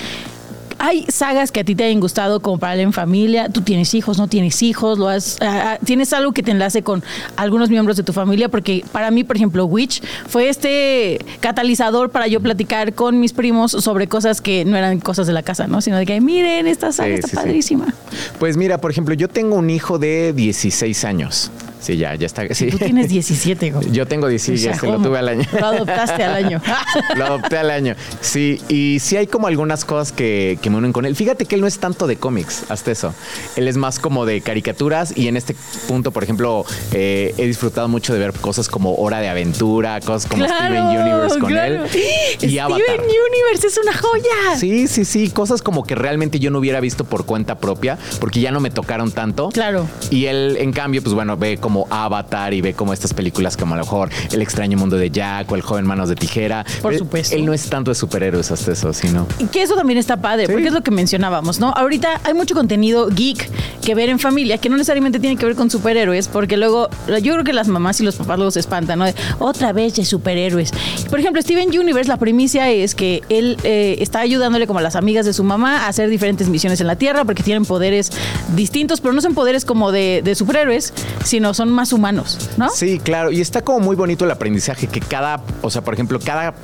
[0.83, 3.51] Hay sagas que a ti te hayan gustado como para en familia.
[3.51, 6.83] Tú tienes hijos, no tienes hijos, lo has, ah, ah, tienes algo que te enlace
[6.83, 7.05] con
[7.37, 12.29] algunos miembros de tu familia, porque para mí, por ejemplo, Witch fue este catalizador para
[12.29, 15.83] yo platicar con mis primos sobre cosas que no eran cosas de la casa, ¿no?
[15.83, 17.37] Sino de que miren, esta saga Sí, está sí, sí.
[17.37, 17.95] padrísima.
[18.39, 21.51] Pues mira, por ejemplo, yo tengo un hijo de 16 años.
[21.81, 22.53] Sí, ya, ya está.
[22.55, 22.69] Sí.
[22.69, 23.91] Tú tienes 17, güey.
[23.91, 25.09] Yo tengo 17, O sea, lo ¿cómo?
[25.09, 25.47] tuve al año.
[25.59, 26.63] Lo adoptaste al año.
[27.17, 27.95] Lo adopté al año.
[28.21, 31.17] Sí, y sí hay como algunas cosas que, que me unen con él.
[31.17, 33.15] Fíjate que él no es tanto de cómics, hasta eso.
[33.57, 35.55] Él es más como de caricaturas y en este
[35.89, 40.31] punto, por ejemplo, eh, he disfrutado mucho de ver cosas como Hora de Aventura, cosas
[40.31, 41.85] como Steven Universe con claro.
[41.85, 41.91] él.
[41.95, 43.01] Y Steven Avatar.
[43.01, 44.59] Universe es una joya.
[44.59, 48.41] Sí, sí, sí, cosas como que realmente yo no hubiera visto por cuenta propia, porque
[48.41, 49.49] ya no me tocaron tanto.
[49.51, 49.87] Claro.
[50.11, 53.75] Y él, en cambio, pues bueno, ve como Avatar y ve como estas películas como
[53.75, 56.65] a lo mejor El extraño mundo de Jack o El joven manos de tijera.
[56.83, 57.35] Por supuesto.
[57.35, 59.27] Él no es tanto de superhéroes hasta eso, sino.
[59.39, 60.53] Y que eso también está padre, Sí.
[60.53, 61.71] porque es lo que mencionábamos, ¿no?
[61.71, 63.49] Ahorita hay mucho contenido geek
[63.83, 66.89] que ver en familia, que no necesariamente tiene que ver con superhéroes, porque luego
[67.23, 69.05] yo creo que las mamás y los papás luego se espantan, ¿no?
[69.07, 70.73] De, Otra vez de superhéroes.
[71.09, 74.97] Por ejemplo, Steven Universe, la primicia es que él eh, está ayudándole como a las
[74.97, 78.11] amigas de su mamá a hacer diferentes misiones en la Tierra, porque tienen poderes
[78.55, 80.93] distintos, pero no son poderes como de, de superhéroes,
[81.25, 82.71] sino son más humanos, ¿no?
[82.71, 83.31] Sí, claro.
[83.31, 86.55] Y está como muy bonito el aprendizaje que cada, o sea, por ejemplo, cada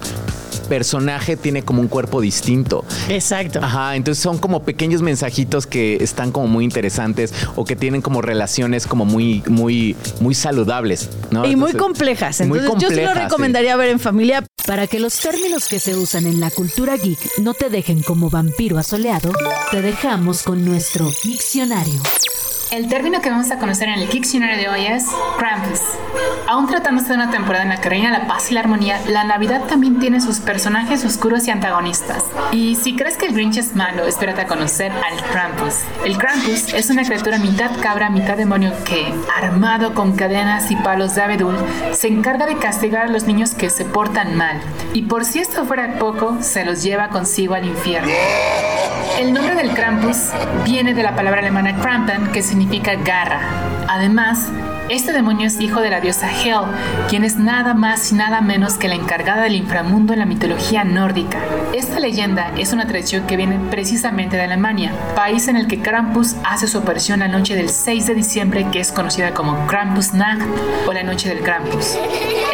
[0.70, 2.82] personaje tiene como un cuerpo distinto.
[3.10, 3.60] Exacto.
[3.62, 8.22] Ajá, entonces son como pequeños mensajitos que están como muy interesantes o que tienen como
[8.22, 11.44] relaciones como muy, muy, muy saludables, ¿no?
[11.44, 12.40] Y muy Entonces, complejas.
[12.46, 13.24] muy Entonces, yo sí lo complejas, sí.
[13.24, 14.46] recomendaría ver en familia.
[14.66, 18.30] Para que los términos que se usan en la cultura geek no te dejen como
[18.30, 19.30] vampiro asoleado,
[19.70, 22.00] te dejamos con nuestro diccionario.
[22.72, 25.06] El término que vamos a conocer en el Diccionario de hoy es
[25.38, 25.80] Krampus.
[26.48, 29.22] Aún tratándose de una temporada en la que reina la paz y la armonía, la
[29.22, 32.24] Navidad también tiene sus personajes oscuros y antagonistas.
[32.50, 35.74] Y si crees que el Grinch es malo, espérate a conocer al Krampus.
[36.04, 41.14] El Krampus es una criatura mitad cabra, mitad demonio que, armado con cadenas y palos
[41.14, 41.56] de abedul,
[41.92, 44.60] se encarga de castigar a los niños que se portan mal.
[44.92, 48.10] Y por si esto fuera poco, se los lleva consigo al infierno.
[49.20, 50.30] El nombre del Krampus
[50.64, 52.55] viene de la palabra alemana Krampen, que significa
[53.04, 53.40] garra.
[53.88, 54.48] Además,
[54.88, 56.60] este demonio es hijo de la diosa Hel,
[57.08, 60.84] quien es nada más y nada menos que la encargada del inframundo en la mitología
[60.84, 61.38] nórdica.
[61.72, 66.36] Esta leyenda es una tradición que viene precisamente de Alemania, país en el que Krampus
[66.44, 70.42] hace su aparición la noche del 6 de diciembre, que es conocida como Krampusnacht
[70.86, 71.98] o la noche del Krampus.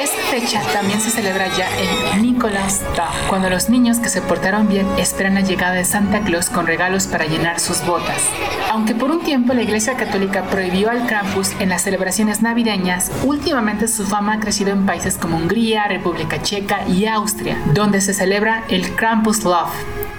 [0.01, 1.68] Esta fecha también se celebra ya
[2.14, 6.49] en Nikolaustag, cuando los niños que se portaron bien esperan la llegada de Santa Claus
[6.49, 8.23] con regalos para llenar sus botas.
[8.71, 11.87] Aunque por un tiempo la Iglesia Católica prohibió al Krampus en las
[12.24, 18.00] navideñas, últimamente su fama ha crecido en países como Hungría, República Checa y Austria, donde
[18.00, 19.72] se celebra el Krampus Love,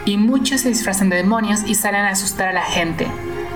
[0.06, 3.08] y muchos se disfrazan de demonios y salen a asustar a la gente.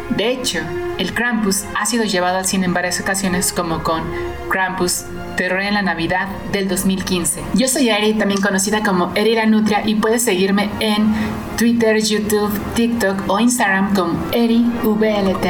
[0.09, 0.59] De hecho,
[0.97, 4.03] el Krampus ha sido llevado al cine en varias ocasiones como con
[4.49, 5.03] Krampus,
[5.35, 7.43] Terror en la Navidad del 2015.
[7.53, 11.13] Yo soy Eri, también conocida como Eri la Nutria y puedes seguirme en
[11.57, 15.45] Twitter, YouTube, TikTok o Instagram como EriVLT.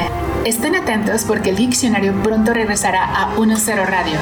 [0.45, 4.17] Estén atentos porque el diccionario pronto regresará a 1.0 Radio.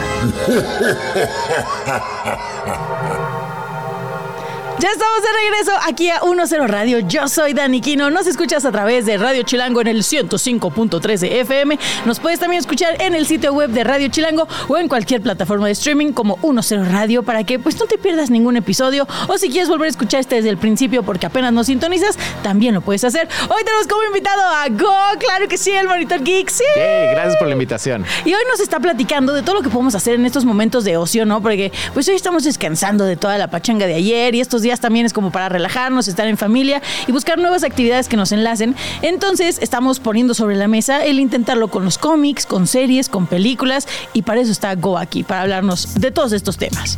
[4.77, 6.99] Ya estamos de regreso aquí a 10 Radio.
[6.99, 8.09] Yo soy Dani Quino.
[8.09, 11.79] Nos escuchas a través de Radio Chilango en el 105.3 de FM.
[12.03, 15.67] Nos puedes también escuchar en el sitio web de Radio Chilango o en cualquier plataforma
[15.67, 19.49] de streaming como 10 Radio para que pues no te pierdas ningún episodio o si
[19.49, 23.05] quieres volver a escuchar este desde el principio porque apenas nos sintonizas, también lo puedes
[23.05, 23.29] hacer.
[23.47, 26.49] Hoy tenemos como invitado a Go, claro que sí, el Monitor Geek.
[26.49, 26.63] Sí.
[26.75, 28.03] Gracias por la invitación.
[28.25, 30.97] Y hoy nos está platicando de todo lo que podemos hacer en estos momentos de
[30.97, 31.41] ocio, ¿no?
[31.41, 35.05] Porque pues hoy estamos descansando de toda la pachanga de ayer y estos días también
[35.05, 38.75] es como para relajarnos, estar en familia y buscar nuevas actividades que nos enlacen.
[39.01, 43.87] Entonces estamos poniendo sobre la mesa el intentarlo con los cómics, con series, con películas
[44.13, 46.97] y para eso está Go aquí, para hablarnos de todos estos temas.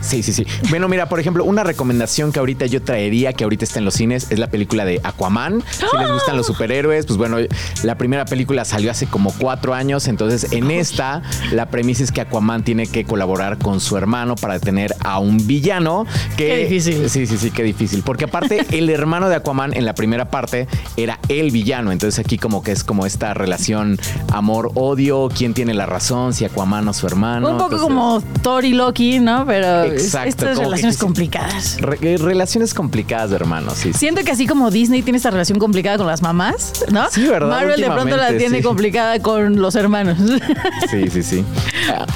[0.00, 0.46] Sí, sí, sí.
[0.68, 3.94] Bueno, mira, por ejemplo, una recomendación que ahorita yo traería, que ahorita está en los
[3.94, 5.62] cines, es la película de Aquaman.
[5.70, 7.38] Si les gustan los superhéroes, pues bueno,
[7.82, 12.20] la primera película salió hace como cuatro años, entonces en esta la premisa es que
[12.20, 16.64] Aquaman tiene que colaborar con su hermano para detener a un villano que...
[16.98, 17.26] Difícil.
[17.26, 18.02] Sí, sí, sí, qué difícil.
[18.04, 22.38] Porque aparte, el hermano de Aquaman en la primera parte era el villano, entonces aquí
[22.38, 23.98] como que es como esta relación
[24.32, 27.48] amor-odio, quién tiene la razón, si Aquaman o su hermano.
[27.48, 29.44] Un poco entonces- como Thor y Loki, ¿no?
[29.46, 31.80] Pero Exacto, estas que relaciones complicadas.
[31.80, 33.92] Re- eh, relaciones complicadas de hermanos, sí.
[33.92, 33.98] sí.
[33.98, 37.08] Siento que así como Disney tiene esta relación complicada con las mamás, ¿no?
[37.10, 37.48] Sí, ¿verdad?
[37.48, 38.62] Marvel de pronto la tiene sí.
[38.62, 40.18] complicada con los hermanos.
[40.90, 41.44] Sí, sí, sí.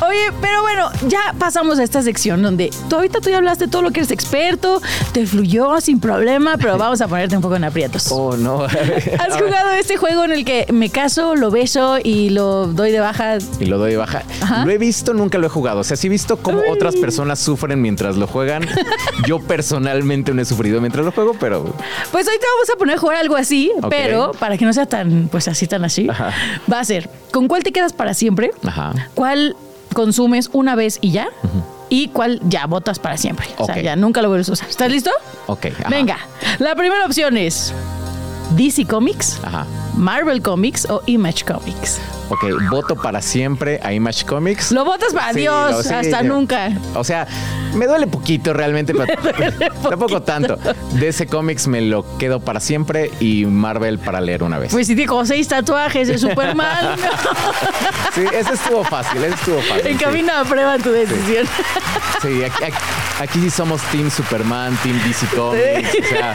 [0.06, 3.70] Oye, pero bueno, ya pasamos a esta sección donde tú ahorita tú ya hablaste de
[3.70, 4.67] todo lo que eres experto,
[5.12, 8.10] te fluyó sin problema, pero vamos a ponerte un poco en aprietos.
[8.10, 8.62] Oh, no.
[8.64, 13.00] ¿Has jugado este juego en el que me caso, lo beso y lo doy de
[13.00, 13.38] baja?
[13.60, 14.22] Y lo doy de baja.
[14.42, 14.64] Ajá.
[14.64, 15.80] Lo he visto, nunca lo he jugado.
[15.80, 16.64] O sea, sí he visto cómo Uy.
[16.70, 18.66] otras personas sufren mientras lo juegan.
[19.26, 21.64] Yo personalmente no he sufrido mientras lo juego, pero
[22.12, 24.86] Pues hoy te vamos a poner a jugar algo así, pero para que no sea
[24.86, 26.32] tan, pues así, tan así, Ajá.
[26.70, 28.50] va a ser, ¿con cuál te quedas para siempre?
[28.64, 28.92] Ajá.
[29.14, 29.56] ¿Cuál
[29.94, 31.28] consumes una vez y ya?
[31.88, 33.46] ¿Y cuál ya botas para siempre?
[33.56, 34.68] O sea, ya nunca lo vuelves a usar.
[34.68, 35.10] ¿Estás listo?
[35.46, 35.66] ok.
[35.66, 35.88] ajá.
[35.88, 36.18] Venga,
[36.58, 37.72] la primera opción es
[38.50, 39.66] DC Comics, Ajá.
[39.96, 42.00] Marvel Comics o Image Comics.
[42.30, 44.70] Ok, voto para siempre a Image Comics.
[44.70, 46.70] Lo votas para Sí, Dios, sí, hasta yo- nunca.
[46.94, 47.26] O sea,
[47.74, 49.14] me duele poquito realmente, pero
[49.88, 50.58] tampoco tanto.
[50.92, 54.72] DC Comics me lo quedo para siempre y Marvel para leer una vez.
[54.72, 56.96] Pues si tiene como seis tatuajes de Superman,
[58.14, 59.86] Sí, ese estuvo fácil, ese estuvo fácil.
[59.86, 60.04] en sí.
[60.04, 61.46] camino a prueba tu decisión.
[62.20, 62.76] Sí, aquí, aquí-
[63.20, 66.04] aquí sí somos Team Superman, Team DC Comics.
[66.04, 66.34] O sea,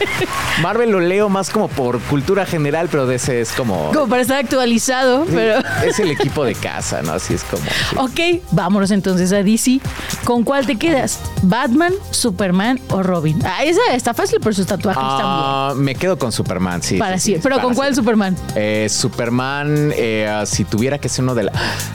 [0.62, 3.92] Marvel lo leo más como por cultura general, pero DC es como.
[3.92, 5.60] Como para estar actualizado, pero...
[5.86, 7.14] Es el equipo de casa, ¿no?
[7.14, 7.64] Así es como.
[7.64, 7.96] sí.
[7.98, 9.80] Ok, vámonos entonces a DC.
[10.24, 11.20] ¿Con cuál te quedas?
[11.42, 13.40] ¿Batman, Superman o Robin?
[13.46, 16.98] Ah, esa está fácil por sus tatuajes Ah, me quedo con Superman, sí.
[16.98, 17.38] Para sí.
[17.42, 17.94] Pero ¿con cuál.
[17.96, 18.36] Superman?
[18.56, 21.52] Eh, Superman, eh, ah, si tuviera que ser uno de la.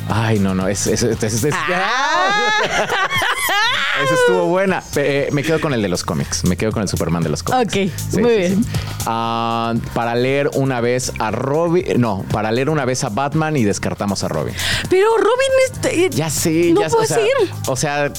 [0.09, 1.55] Ay, no, no, es, es- es- es- es-
[4.05, 4.83] Esa estuvo buena.
[4.95, 6.45] Eh, me quedo con el de los cómics.
[6.45, 7.75] Me quedo con el Superman de los cómics.
[7.75, 8.65] Ok, muy bien.
[9.07, 11.85] Ah, para leer una vez a Robin.
[12.01, 14.55] No, para leer una vez a Batman y descartamos a Robin.
[14.89, 16.15] Pero Robin es...
[16.15, 17.19] Ya sé, No ya puede o sea.
[17.67, 18.13] O sea,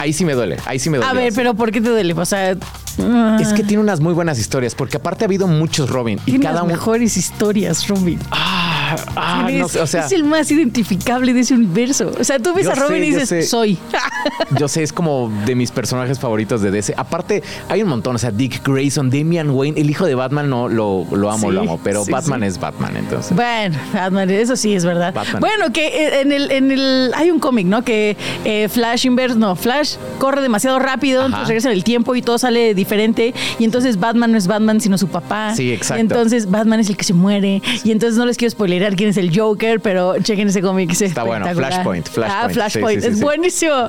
[0.00, 0.56] ahí sí me duele.
[0.66, 1.08] Ahí sí me duele.
[1.12, 2.14] A ver, pero ¿por qué te duele?
[2.14, 2.56] O sea...
[2.98, 6.40] ah, Es que tiene unas muy buenas historias, porque aparte ha habido muchos Robin y
[6.40, 8.18] cada las mejores historias, Robin.
[8.32, 8.73] Ah,
[9.16, 12.12] ah, Eres- no sé, o sea, es el más identificable de ese universo.
[12.18, 13.42] O sea, tú ves a Robin sé, y dices, sé.
[13.42, 13.78] soy.
[14.58, 16.94] yo sé, es como de mis personajes favoritos de DC.
[16.96, 20.68] Aparte, hay un montón, o sea, Dick Grayson, Damian Wayne, el hijo de Batman, no
[20.68, 22.46] lo, lo amo, Sí, lo amo, pero sí, Batman sí.
[22.46, 23.34] es Batman, entonces.
[23.34, 25.12] Bueno, Batman, eso sí es verdad.
[25.14, 25.40] Batman.
[25.40, 27.82] Bueno, que eh, en el, en el hay un cómic, ¿no?
[27.84, 31.26] Que eh, Flash inverse, no, Flash corre demasiado rápido, Ajá.
[31.26, 33.34] entonces regresa en el tiempo y todo sale diferente.
[33.58, 35.54] Y entonces Batman no es Batman, sino su papá.
[35.54, 35.98] Sí, exacto.
[35.98, 37.62] Y entonces Batman es el que se muere.
[37.84, 38.48] Y entonces no les quiero
[38.94, 40.90] quién es el Joker, pero chequen ese cómic.
[40.92, 41.46] es Está bueno.
[41.54, 42.44] Flashpoint, Flashpoint.
[42.44, 43.00] Ah, Flashpoint.
[43.00, 43.24] sí, sí, es sí.
[43.24, 43.88] buenísimo.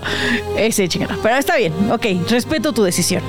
[0.58, 1.18] Ese, chingada.
[1.22, 1.74] Pero está bien.
[1.92, 3.22] Ok, respeto tu decisión.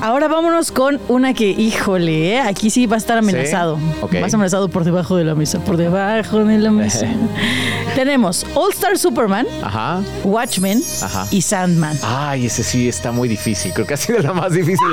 [0.00, 2.40] Ahora vámonos con una que, híjole, ¿eh?
[2.40, 3.78] aquí sí va a estar amenazado.
[4.00, 4.16] Ok.
[4.20, 7.06] Vas amenazado por debajo de la mesa, por debajo de la mesa.
[7.94, 10.00] Tenemos All Star Superman, Ajá.
[10.24, 11.26] Watchmen Ajá.
[11.30, 11.98] y Sandman.
[12.02, 13.72] Ay, ese sí está muy difícil.
[13.74, 14.78] Creo que ha sido la más difícil.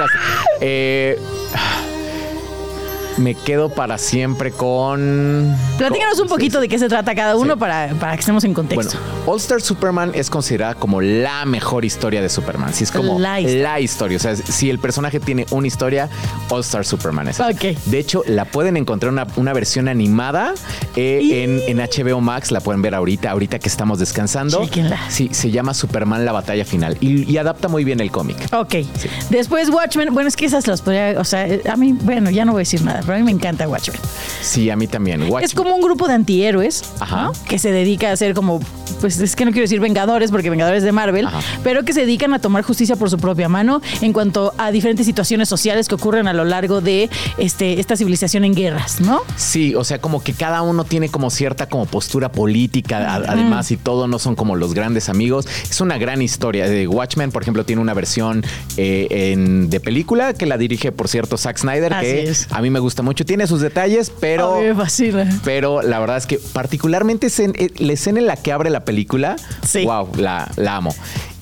[0.61, 1.17] Eh,
[3.19, 5.55] me quedo para siempre con.
[5.77, 7.59] Platícanos con- un poquito de qué se trata cada uno Sí.
[7.59, 8.97] para, para que estemos en Bueno, contexto.
[9.25, 12.73] All Star Superman es considerada como la mejor historia de Superman.
[12.73, 14.17] Sí, es como La la historia.
[14.17, 16.09] O sea, si el personaje tiene una historia,
[16.49, 17.35] All Star Superman es.
[17.39, 17.49] esa.
[17.49, 17.77] Ok.
[17.85, 20.53] De hecho, la pueden encontrar una, una versión animada
[20.95, 22.51] eh, Y- en, en HBO Max.
[22.51, 24.63] La pueden ver ahorita, ahorita que estamos descansando.
[24.65, 24.99] Chéquenla.
[25.09, 28.37] Sí, se llama Superman la batalla final y, y adapta muy bien el cómic.
[28.53, 28.75] Ok.
[29.29, 30.13] Después Watchmen.
[30.13, 31.15] Bueno, es que esas las podría.
[31.19, 33.31] O sea, a mí, bueno, ya no voy a decir nada, pero a mí me
[33.31, 33.99] encanta Watchmen.
[34.39, 35.23] Sí, a mí también.
[35.41, 37.23] Es como un grupo de antihéroes Ajá.
[37.23, 37.31] ¿no?
[37.47, 38.59] que se dedica a ser como,
[39.01, 41.39] pues es que no quiero decir vengadores porque vengadores de Marvel, Ajá.
[41.63, 45.05] pero que se dedican a tomar justicia por su propia mano en cuanto a diferentes
[45.05, 49.21] situaciones sociales que ocurren a lo largo de este, esta civilización en guerras, ¿no?
[49.35, 53.71] Sí, o sea, como que cada uno tiene como cierta como postura política, a- además,
[53.71, 55.47] y todo no son como los grandes amigos.
[55.69, 56.67] Es una gran historia.
[56.69, 58.43] De Watchmen, por ejemplo, tiene una versión
[58.77, 62.47] eh, en- de película que la dirige, por cierto, Zack Snyder, Así que es.
[62.51, 63.25] a mí me gusta mucho.
[63.25, 64.55] Tiene sus detalles, pero...
[64.55, 65.39] A mí me fascina.
[65.43, 69.35] Pero la verdad es que particularmente eh, la escena en la que abre la película,
[69.67, 69.83] Sí.
[69.85, 70.95] wow, la, la amo.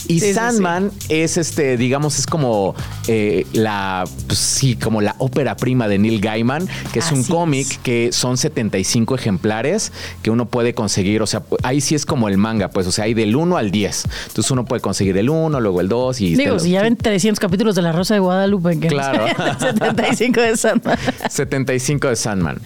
[0.10, 2.76] Y Sí, sí, Sandman es este, digamos, es como
[3.10, 7.30] eh, la, pues sí, como la ópera prima de Neil Gaiman, que es un Así
[7.32, 7.78] cómic es.
[7.80, 11.22] que son 75 ejemplares que uno puede conseguir.
[11.22, 13.70] O sea, ahí sí es como el manga, pues, o sea, hay del 1 al
[13.70, 14.06] 10.
[14.28, 16.36] Entonces uno puede conseguir el 1, luego el 2 y.
[16.38, 19.28] Digo, si ya ven 300 capítulos de La Rosa de Guadalupe, que Claro.
[19.28, 19.36] sé,
[19.76, 20.98] 75 de Sandman.
[21.30, 22.62] 75 de Sandman.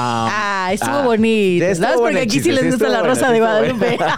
[0.00, 1.64] Ah, estuvo ah, bonito.
[1.64, 2.00] estuvo ¿Sabes?
[2.00, 3.98] Porque aquí sí les sí gusta La Rosa sí de Guadalupe.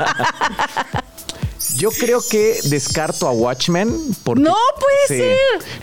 [1.77, 4.43] Yo creo que descarto a Watchmen porque.
[4.43, 5.37] No puede ser.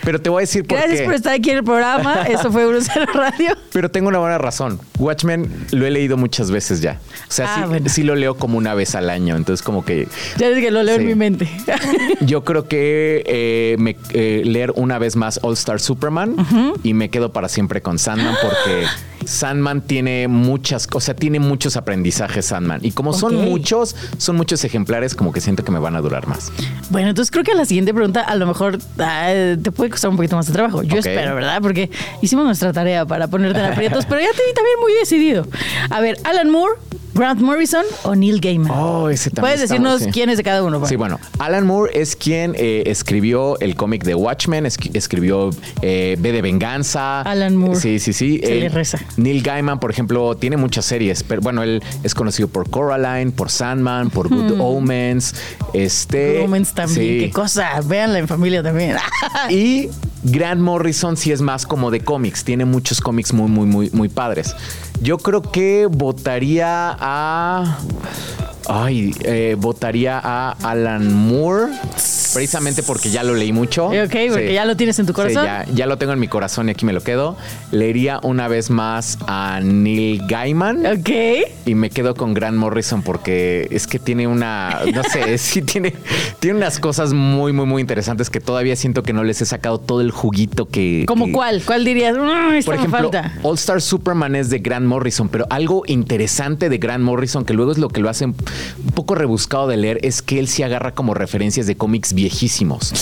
[0.04, 1.04] Pero te voy a decir por Gracias qué.
[1.06, 2.22] por estar aquí en el programa.
[2.28, 3.56] Eso fue Brucero Radio.
[3.72, 4.78] Pero tengo una buena razón.
[4.98, 7.00] Watchmen lo he leído muchas veces ya.
[7.28, 7.88] O sea, Ah, sí, bueno.
[7.88, 9.34] sí lo leo como una vez al año.
[9.36, 10.06] Entonces, como que
[10.36, 11.00] Ya ves que lo leo Sí.
[11.02, 11.48] en mi mente.
[12.20, 16.36] yo creo que eh, me, eh, leer una vez más All Star Superman
[16.82, 18.84] y me quedo para siempre con Sandman porque
[19.28, 22.80] Sandman tiene muchas, o sea, tiene muchos aprendizajes Sandman.
[22.82, 26.26] Y como son muchos, son muchos ejemplares, como que siento que me van a durar
[26.26, 26.50] más.
[26.88, 30.16] Bueno, entonces creo que la siguiente pregunta a lo mejor ah, te puede costar un
[30.16, 30.82] poquito más de trabajo.
[30.82, 31.60] Yo espero, ¿verdad?
[31.60, 31.90] Porque
[32.22, 35.46] hicimos nuestra tarea para ponerte en aprietos, pero ya te vi también muy decidido.
[35.90, 36.74] A ver, Alan Moore,
[37.18, 38.70] Grant Morrison o Neil Gaiman.
[38.70, 40.10] Oh, ese también Puedes decirnos sí.
[40.12, 40.86] quién es de cada uno.
[40.86, 45.50] Sí, bueno, Alan Moore es quien eh, escribió el cómic de Watchmen, es- escribió
[45.82, 47.22] eh, B de Venganza.
[47.22, 47.80] Alan Moore.
[47.80, 48.40] Sí, sí, sí.
[48.42, 48.98] Se le reza.
[49.16, 53.50] Neil Gaiman, por ejemplo, tiene muchas series, pero bueno, él es conocido por Coraline, por
[53.50, 55.34] Sandman, por Good Omens.
[55.74, 56.38] Este.
[56.40, 57.18] Romans también, sí.
[57.26, 57.80] qué cosa.
[57.84, 58.96] Véanla en familia también.
[59.50, 59.88] Y
[60.24, 64.08] Grant Morrison sí es más como de cómics, tiene muchos cómics muy, muy, muy, muy
[64.08, 64.54] padres.
[65.00, 67.78] Yo creo que votaría a.
[68.68, 71.72] Ay, eh, votaría a Alan Moore,
[72.34, 73.86] precisamente porque ya lo leí mucho.
[73.86, 75.42] Ok, porque ya lo tienes en tu corazón.
[75.44, 77.36] Sí, ya, ya lo tengo en mi corazón y aquí me lo quedo.
[77.72, 80.84] Leería una vez más a Neil Gaiman.
[80.84, 81.10] ok.
[81.64, 85.94] Y me quedo con Grant Morrison porque es que tiene una, no sé, sí tiene,
[86.38, 89.78] tiene unas cosas muy, muy, muy interesantes que todavía siento que no les he sacado
[89.78, 91.04] todo el juguito que...
[91.08, 91.62] ¿Cómo que- cuál?
[91.64, 92.16] ¿Cuál dirías?
[92.16, 93.32] Mm, Por ejemplo, falta.
[93.42, 97.72] All Star Superman es de Grant Morrison, pero algo interesante de Grant Morrison, que luego
[97.72, 98.26] es lo que lo hace
[98.84, 102.92] un poco rebuscado de leer, es que él sí agarra como referencias de cómics viejísimos.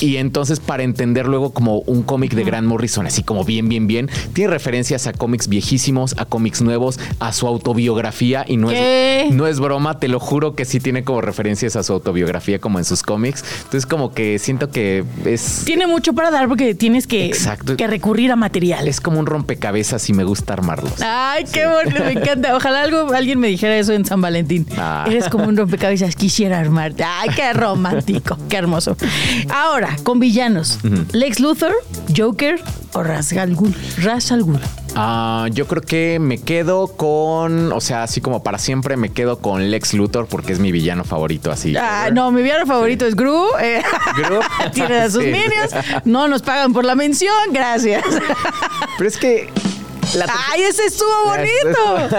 [0.00, 3.86] Y entonces para entender luego como un cómic de Grant Morrison, así como bien, bien,
[3.86, 9.30] bien, tiene referencias a cómics viejísimos, a cómics nuevos, a su autobiografía y no es,
[9.32, 12.78] no es broma, te lo juro que sí tiene como referencias a su autobiografía como
[12.78, 13.44] en sus cómics.
[13.58, 15.62] Entonces como que siento que es...
[15.66, 17.76] Tiene mucho para dar porque tienes que, Exacto.
[17.76, 18.88] que recurrir a material.
[18.88, 20.94] Es como un rompecabezas y me gusta armarlos.
[21.02, 22.56] Ay, qué bonito, me encanta.
[22.56, 24.66] Ojalá algo, alguien me dijera eso en San Valentín.
[24.78, 24.89] Ah.
[25.06, 27.04] Eres como un rompecabezas, quisiera armarte.
[27.04, 28.96] Ay, qué romántico, qué hermoso.
[29.48, 30.78] Ahora, con villanos.
[31.12, 31.72] Lex Luthor,
[32.16, 32.60] Joker
[32.92, 33.74] o Ra's al Ghul.
[34.02, 34.60] Ra's al Ghul.
[34.96, 39.38] Ah, yo creo que me quedo con, o sea, así como para siempre me quedo
[39.38, 41.76] con Lex Luthor porque es mi villano favorito, así.
[41.76, 43.46] Ah, no, mi villano favorito es Gru.
[43.60, 43.82] eh,
[44.16, 44.40] Gru.
[44.74, 45.30] Tiene a sus Sí.
[45.30, 45.70] minions.
[46.04, 48.02] No nos pagan por la mención, gracias.
[48.98, 49.48] Pero es que
[50.14, 52.18] la Ay, ese estuvo bonito.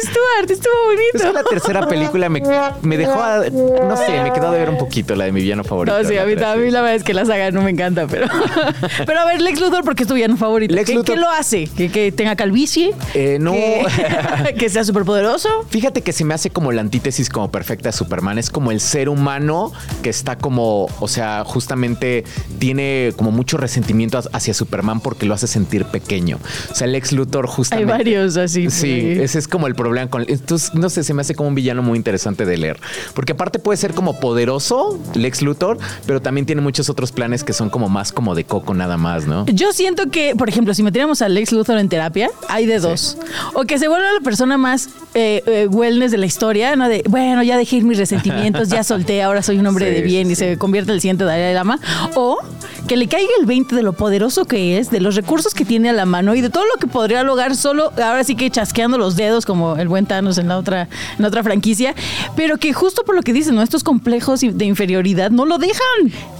[0.00, 1.48] Stuart, estuvo es que la bonito.
[1.50, 2.42] tercera película me,
[2.82, 5.64] me dejó, a- no sé, me quedó de ver un poquito la de mi villano
[5.64, 5.96] favorito.
[6.02, 8.06] No, sí, a mí, a mí la verdad es que la saga no me encanta,
[8.06, 8.26] pero.
[9.06, 10.74] Pero a ver, Lex Luthor, porque es tu villano favorito.
[10.74, 11.66] Lex ¿Qué, Luthor- qué lo hace?
[11.66, 12.94] ¿Que, que tenga calvicie?
[13.14, 13.52] Eh, no.
[13.52, 15.48] ¿Que, que sea superpoderoso?
[15.68, 18.38] Fíjate que se me hace como la antítesis como perfecta de Superman.
[18.38, 22.24] Es como el ser humano que está como, o sea, justamente
[22.58, 26.38] tiene como mucho resentimiento hacia Superman porque lo hace sentir pequeño.
[26.70, 27.92] O sea, Lex Luthor Hay justamente...
[27.92, 28.70] varios así.
[28.70, 30.24] Sí, ese es como el problema con.
[30.28, 32.80] Entonces, no sé, se me hace como un villano muy interesante de leer.
[33.14, 37.52] Porque aparte puede ser como poderoso, Lex Luthor, pero también tiene muchos otros planes que
[37.52, 39.46] son como más como de coco nada más, ¿no?
[39.46, 43.16] Yo siento que, por ejemplo, si metiéramos a Lex Luthor en terapia, hay de dos.
[43.54, 46.88] O que se vuelva la persona más eh, eh, wellness de la historia, ¿no?
[46.88, 50.02] De, bueno, ya dejé ir mis resentimientos, ya solté, ahora soy un hombre Sí, de
[50.02, 51.78] bien y se convierte en el siguiente Dalai Lama.
[52.14, 52.38] O
[52.86, 55.88] que le caiga el 20 de lo poderoso que es, de los recursos que tiene
[55.90, 58.98] a la mano y de todo lo que podría lograr solo, ahora sí que chasqueando
[58.98, 60.82] los dedos como el buen Thanos en la otra,
[61.16, 61.94] en la otra franquicia,
[62.34, 63.62] pero que justo por lo que dicen, ¿no?
[63.62, 65.78] Estos complejos de inferioridad no lo dejan.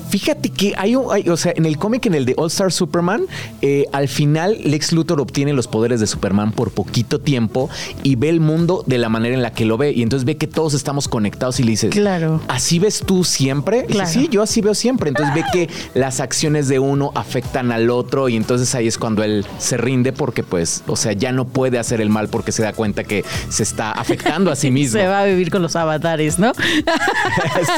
[0.08, 2.72] Fíjate que hay, un- hay- o sea, en el cómic, en el de All Star
[2.72, 3.26] Superman,
[3.62, 7.70] eh, al final Lex Luthor obtiene los poderes de Superman por poquito tiempo
[8.02, 9.92] y ve el mundo de la manera en la que lo ve.
[9.92, 12.40] Y entonces ve que todos estamos conectados y le dices, Claro.
[12.48, 13.82] ¿así ves tú siempre?
[13.82, 14.10] Dice, Claro.
[14.10, 15.10] sí, yo así veo siempre.
[15.10, 19.22] Entonces ve que las acciones de uno afectan al otro y entonces ahí es cuando
[19.22, 22.62] él se rinde porque pues, o sea, ya no puede hacer el mal porque se
[22.62, 25.00] da cuenta que se está afectando a sí mismo.
[25.00, 26.52] Se va a vivir con los avatares, ¿no?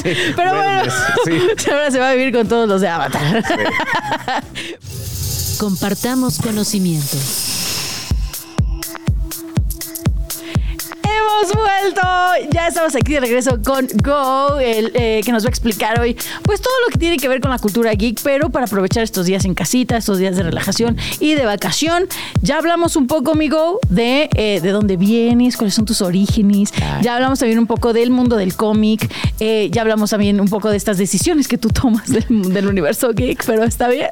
[0.02, 0.92] Sí, Pero bueno,
[1.24, 1.70] sí.
[1.70, 3.44] ahora se va a vivir con todos los de Avatar.
[5.56, 7.16] Compartamos conocimiento.
[11.42, 12.00] Hemos vuelto.
[12.52, 16.16] Ya estamos aquí de regreso con Go, el, eh, que nos va a explicar hoy,
[16.44, 19.26] pues todo lo que tiene que ver con la cultura geek, pero para aprovechar estos
[19.26, 22.06] días en casita, estos días de relajación y de vacación.
[22.42, 26.70] Ya hablamos un poco, mi Go, de, eh, de dónde vienes, cuáles son tus orígenes.
[27.02, 29.10] Ya hablamos también un poco del mundo del cómic.
[29.40, 33.12] eh, ya hablamos también un poco de estas decisiones que tú tomas del, del universo
[33.12, 34.10] geek, pero está bien.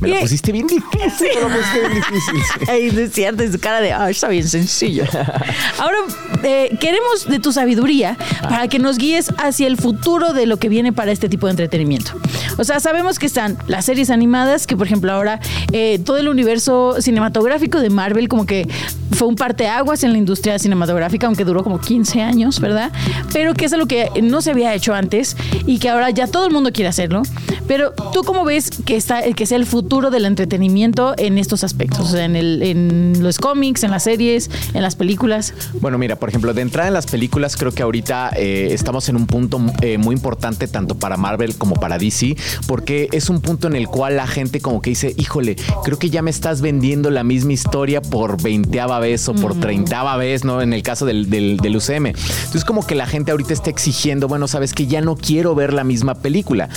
[0.00, 1.28] Me lo pusiste bien difícil.
[1.34, 2.42] Me lo pusiste bien difícil.
[2.94, 3.00] sí.
[3.02, 5.04] Es cierto, es su cara de, ah, está bien sencillo.
[5.78, 5.98] Ahora,
[6.42, 10.68] eh, queremos de tu sabiduría para que nos guíes hacia el futuro de lo que
[10.68, 12.12] viene para este tipo de entretenimiento.
[12.58, 15.40] O sea, sabemos que están las series animadas, que por ejemplo ahora
[15.72, 18.68] eh, todo el universo cinematográfico de Marvel como que
[19.12, 22.90] fue un parteaguas en la industria cinematográfica, aunque duró como 15 años, ¿verdad?
[23.32, 26.46] Pero que es algo que no se había hecho antes y que ahora ya todo
[26.46, 27.22] el mundo quiere hacerlo.
[27.68, 32.08] Pero tú cómo ves que está que sea el futuro del entretenimiento en estos aspectos,
[32.08, 35.54] o sea, en, el, en los cómics, en las series, en las películas.
[35.80, 39.16] Bueno, mira, por ejemplo, de entrada en las películas, creo que ahorita eh, estamos en
[39.16, 42.36] un punto eh, muy importante tanto para Marvel como para DC,
[42.66, 46.10] porque es un punto en el cual la gente como que dice, híjole, creo que
[46.10, 50.62] ya me estás vendiendo la misma historia por veinteava vez o por treintaava vez, ¿no?
[50.62, 52.06] En el caso del, del, del UCM.
[52.06, 55.72] Entonces como que la gente ahorita está exigiendo, bueno, sabes que ya no quiero ver
[55.72, 56.68] la misma película.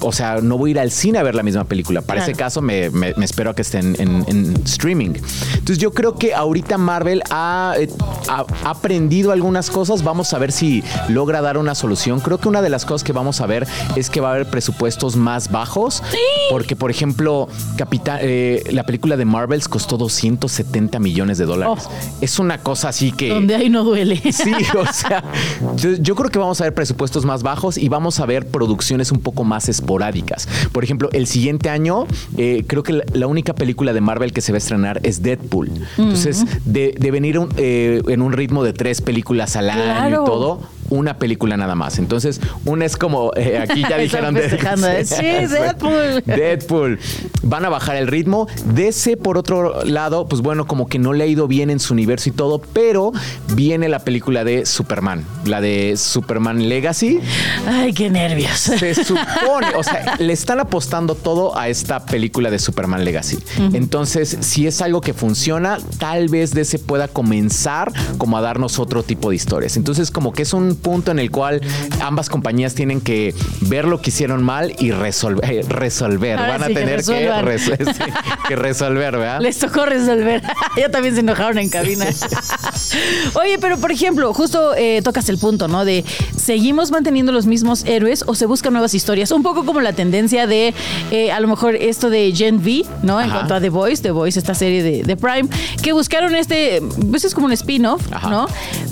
[0.00, 2.02] O sea, no voy a ir al cine a ver la misma película.
[2.02, 5.10] Para ese caso me, me- me espero a que esté en, en- en streaming.
[5.54, 7.88] Entonces yo creo que ahorita Marvel ha, eh,
[8.28, 10.02] ha- ha aprendido algunas cosas.
[10.02, 12.20] Vamos a ver si logra dar una solución.
[12.20, 14.46] Creo que una de las cosas que vamos a ver es que va a haber
[14.46, 16.02] presupuestos más bajos.
[16.50, 21.84] Porque, por ejemplo, Capitán, eh, la película de Marvels costó 270 millones de dólares.
[21.86, 21.90] Oh.
[22.20, 23.30] Es una cosa así que...
[23.30, 24.20] Donde ahí no duele.
[24.32, 25.24] Sí, o sea,
[25.76, 29.10] yo, yo creo que vamos a ver presupuestos más bajos y vamos a ver producciones
[29.12, 30.46] un poco más esporádicas.
[30.72, 34.40] Por ejemplo, el siguiente año, eh, creo que la, la única película de Marvel que
[34.40, 35.70] se va a estrenar es Deadpool.
[35.96, 40.22] Entonces, de, de venir un- eh, en un ritmo de tres películas al año Claro.
[40.22, 40.60] y todo,
[40.90, 41.98] una película nada más.
[41.98, 45.04] Entonces, una es como, eh, aquí ya dijeron festejando, ¿eh?
[45.04, 46.22] Sí, Deadpool.
[46.24, 46.98] Deadpool.
[47.42, 48.46] Van a bajar el ritmo.
[48.74, 51.92] DC, por otro lado, pues bueno, como que no le ha ido bien en su
[51.92, 53.12] universo y todo, pero
[53.54, 57.20] viene la película de Superman, la de Superman Legacy.
[57.66, 58.58] Ay, qué nervios.
[58.58, 63.38] Se supone, o sea, le están apostando todo a esta película de Superman Legacy.
[63.72, 69.02] Entonces, si es algo que funciona, tal vez DC pueda comenzar como a darnos otro
[69.02, 69.76] tipo de historias.
[69.76, 71.60] Entonces, como que es un punto en el cual
[72.00, 75.66] ambas compañías tienen que ver lo que hicieron mal y resolver.
[75.68, 76.38] resolver.
[76.38, 77.44] Ahora Van a sí, tener que, resuelvan.
[77.44, 78.04] res- sí,
[78.48, 79.40] que resolver, ¿verdad?
[79.40, 80.42] Les tocó resolver.
[80.76, 82.06] ya también se enojaron en cabina.
[83.34, 85.84] Oye, pero por ejemplo, justo eh, tocas el punto, ¿no?
[85.84, 86.04] De
[86.36, 89.30] seguimos manteniendo los mismos héroes o se buscan nuevas historias.
[89.30, 90.74] Un poco como la tendencia de
[91.10, 93.20] eh, a lo mejor esto de Gen V, ¿no?
[93.20, 93.38] En Ajá.
[93.38, 95.48] cuanto a The Voice, The Voice, esta serie de, de Prime,
[95.82, 98.02] que buscaron este, pues es como un spin-off.
[98.30, 98.46] ¿no?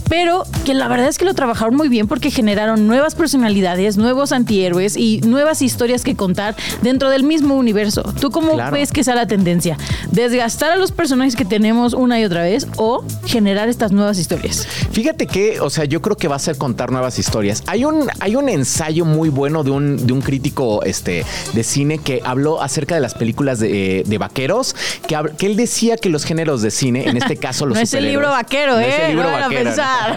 [0.09, 4.33] Pero que la verdad es que lo trabajaron muy bien porque generaron nuevas personalidades, nuevos
[4.33, 8.03] antihéroes y nuevas historias que contar dentro del mismo universo.
[8.21, 8.73] ¿Tú cómo Claro.
[8.75, 9.77] ves que sea la tendencia?
[10.11, 14.67] ¿Desgastar a los personajes que tenemos una y otra vez o generar estas nuevas historias?
[14.93, 17.63] Fíjate que, o sea, yo creo que va a ser contar nuevas historias.
[17.67, 21.99] Hay un, hay un ensayo muy bueno de un, de un crítico este, de cine
[21.99, 24.75] que habló acerca de las películas de, de vaqueros,
[25.07, 27.93] que, que él decía que los géneros de cine, en este caso los no es
[27.95, 28.89] el libro vaquero, No ¿eh?
[28.89, 29.77] es el libro No van a vaquero, ¿no?
[29.77, 30.17] pensar.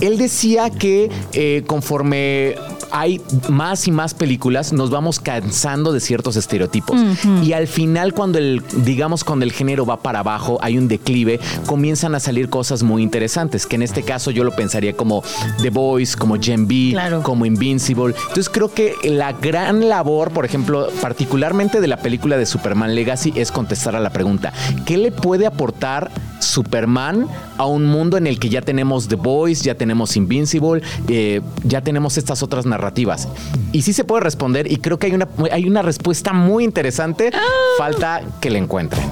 [0.00, 2.54] Él decía que eh, conforme
[2.92, 6.98] hay más y más películas, nos vamos cansando de ciertos estereotipos.
[7.42, 11.38] Y al final, cuando el, digamos, cuando el género va para abajo, hay un declive,
[11.66, 15.22] comienzan a salir cosas muy interesantes, que en este caso yo lo pensaría como
[15.62, 17.22] The Voice, como Gen B, Claro.
[17.22, 18.14] como Invincible.
[18.20, 23.32] Entonces creo que la gran labor, por ejemplo, particularmente de la película de Superman Legacy,
[23.36, 24.52] es contestar a la pregunta,
[24.84, 26.10] ¿qué le puede aportar
[26.40, 27.26] Superman
[27.58, 31.80] a un mundo en el que ya tenemos The Voice, ya tenemos Invincible, eh, ya
[31.80, 33.28] tenemos estas otras narrativas?
[33.72, 37.30] Y sí se puede responder y creo que hay una, hay una respuesta muy interesante.
[37.78, 39.04] Falta que la encuentren.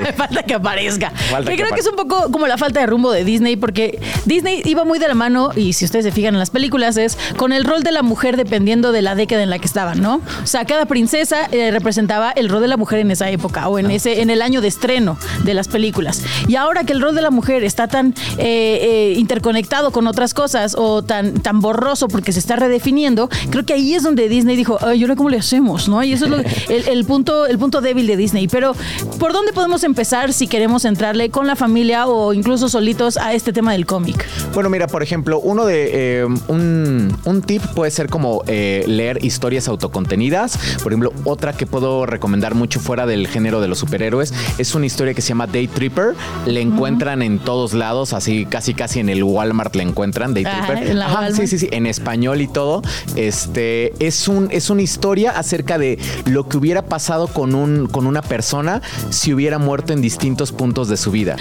[0.00, 1.10] Me falta que aparezca.
[1.10, 4.00] Falta que creo que es un poco como la falta de rumbo de Disney, porque
[4.24, 7.18] Disney iba muy de la mano, y si ustedes se fijan en las películas, es
[7.36, 10.20] con el rol de la mujer dependiendo de la década en la que estaban, ¿no?
[10.42, 13.78] O sea, cada princesa eh, representaba el rol de la mujer en esa época o
[13.78, 16.22] en ese en el año de estreno de las películas.
[16.46, 20.34] Y ahora que el rol de la mujer está tan eh, eh, interconectado con otras
[20.34, 24.56] cosas o tan, tan borroso porque se está redefiniendo, creo que ahí es donde Disney
[24.56, 25.88] dijo, ay, ¿y ahora cómo le hacemos?
[25.88, 26.02] ¿no?
[26.04, 26.38] Y eso es lo-
[26.68, 28.48] el, el punto, el punto débil de Disney.
[28.48, 28.74] Pero,
[29.18, 33.52] ¿por dónde podemos empezar si queremos entrarle con la familia o incluso solitos a este
[33.52, 34.26] tema del cómic?
[34.54, 35.90] Bueno, mira, por ejemplo, uno de
[36.20, 40.58] eh, un, un tip puede ser como leer historias autocontenidas.
[40.82, 44.86] Por ejemplo, otra que puedo recomendar mucho fuera del género de los superhéroes es una
[44.86, 46.14] historia que se llama Day Tripper.
[46.48, 50.66] Le encuentran en todos lados, así casi casi en el Walmart le encuentran Day Ajá,
[50.66, 50.88] Tripper.
[50.90, 51.36] en la Ajá, Walmart.
[51.36, 52.82] sí, sí, sí, en español y todo.
[53.16, 58.06] Este es un es una historia acerca de lo que hubiera pasado con un con
[58.06, 58.80] una persona
[59.10, 61.36] si hubiera muerto en distintos puntos de su vida.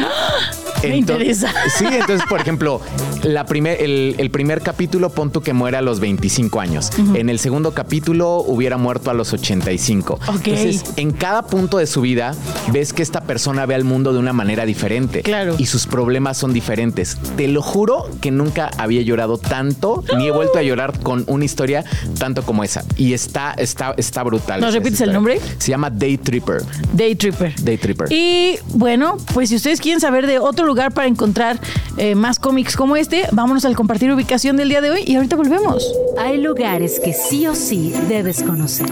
[0.83, 1.53] Me interesa.
[1.77, 2.81] Sí, entonces, por ejemplo,
[3.23, 6.89] la primer, el, el primer capítulo, pon tú que muere a los 25 años.
[7.13, 10.13] En el segundo capítulo hubiera muerto a los 85.
[10.13, 10.47] Ok.
[10.47, 12.33] Entonces, en cada punto de su vida,
[12.71, 15.21] ves que esta persona ve al mundo de una manera diferente.
[15.23, 15.55] Claro.
[15.57, 17.17] Y sus problemas son diferentes.
[17.35, 21.45] Te lo juro que nunca había llorado tanto, ni he vuelto a llorar con una
[21.45, 21.83] historia
[22.17, 22.83] tanto como esa.
[22.95, 24.61] Y está, está, está brutal.
[24.61, 25.39] ¿Nos repites el nombre?
[25.57, 26.63] Se llama Day Tripper.
[26.93, 27.53] Day Tripper.
[27.63, 28.07] Day Tripper.
[28.11, 31.59] Y bueno, pues si ustedes quieren saber de otro lugar para encontrar
[31.97, 35.35] eh, más cómics como este, vámonos al compartir ubicación del día de hoy y ahorita
[35.35, 35.91] volvemos.
[36.19, 38.87] Hay lugares que sí o sí debes conocer.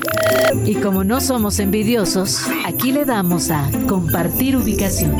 [0.66, 5.16] Y como no somos envidiosos, aquí le damos a compartir ubicación.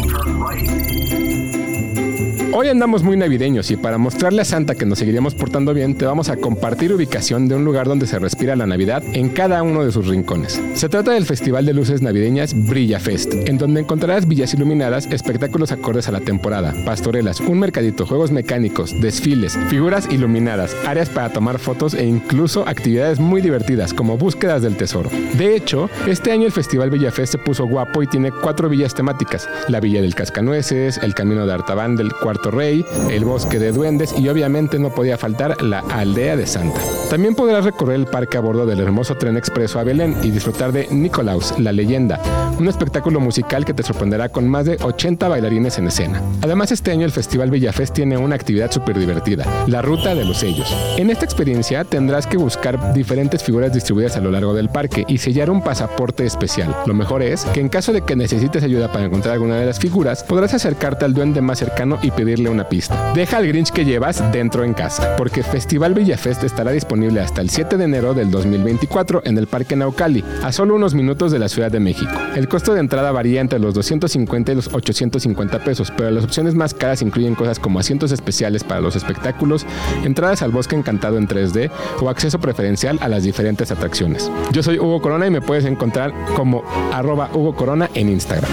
[2.58, 6.06] Hoy andamos muy navideños y para mostrarle a Santa que nos seguiríamos portando bien, te
[6.06, 9.84] vamos a compartir ubicación de un lugar donde se respira la Navidad en cada uno
[9.84, 10.62] de sus rincones.
[10.74, 15.74] Se trata del Festival de Luces Navideñas Brilla Fest, en donde encontrarás villas iluminadas, espectáculos
[15.74, 21.60] acordes a la temporada, pastorelas, un mercadito, juegos mecánicos, desfiles, figuras iluminadas, áreas para tomar
[21.60, 25.10] fotos e incluso actividades muy divertidas como búsquedas del tesoro.
[25.34, 28.96] De hecho, este año el Festival Villa Fest se puso guapo y tiene cuatro villas
[28.96, 33.72] temáticas: la Villa del Cascanueces, el Camino de Artaban del Cuarto Rey, el Bosque de
[33.72, 36.80] Duendes y obviamente no podía faltar la Aldea de Santa.
[37.10, 40.72] También podrás recorrer el parque a bordo del hermoso tren expreso a Belén y disfrutar
[40.72, 42.20] de Nicolaus, la leyenda,
[42.60, 46.22] un espectáculo musical que te sorprenderá con más de 80 bailarines en escena.
[46.42, 50.38] Además, este año el Festival Villafest tiene una actividad súper divertida, la Ruta de los
[50.38, 50.76] Sellos.
[50.98, 55.18] En esta experiencia tendrás que buscar diferentes figuras distribuidas a lo largo del parque y
[55.18, 56.76] sellar un pasaporte especial.
[56.86, 59.80] Lo mejor es que en caso de que necesites ayuda para encontrar alguna de las
[59.80, 62.12] figuras, podrás acercarte al duende más cercano y
[62.44, 63.14] una pista.
[63.14, 67.50] Deja al Grinch que llevas dentro en casa, porque Festival Villafest estará disponible hasta el
[67.50, 71.50] 7 de enero del 2024 en el Parque Naucali, a solo unos minutos de la
[71.50, 72.12] Ciudad de México.
[72.36, 76.56] El costo de entrada varía entre los 250 y los 850 pesos, pero las opciones
[76.56, 79.66] más caras incluyen cosas como asientos especiales para los espectáculos,
[80.04, 81.72] entradas al bosque encantado en 3D
[82.02, 84.30] o acceso preferencial a las diferentes atracciones.
[84.52, 88.52] Yo soy Hugo Corona y me puedes encontrar como arroba Hugo Corona en Instagram.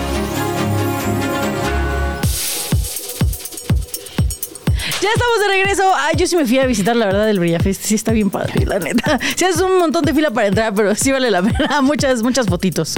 [5.03, 5.83] Ya estamos de regreso.
[5.97, 7.83] Ay, yo sí me fui a visitar, la verdad, el Brillafest.
[7.83, 9.19] Sí está bien padre, la neta.
[9.35, 11.83] Sí es un montón de fila para entrar, pero sí vale la pena.
[11.83, 12.95] Muchas, muchas fotitos.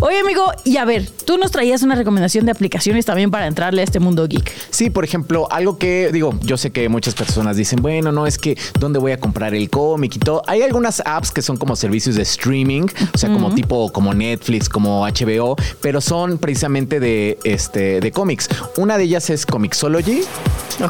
[0.00, 3.82] Oye, amigo, y a ver, tú nos traías una recomendación de aplicaciones también para entrarle
[3.82, 4.52] a este mundo geek.
[4.70, 8.36] Sí, por ejemplo, algo que digo, yo sé que muchas personas dicen, bueno, no es
[8.36, 10.42] que dónde voy a comprar el cómic y todo.
[10.48, 14.68] Hay algunas apps que son como servicios de streaming, o sea, como tipo como Netflix,
[14.68, 18.48] como HBO, pero son precisamente de este de cómics.
[18.76, 20.22] Una de ellas es Comixology,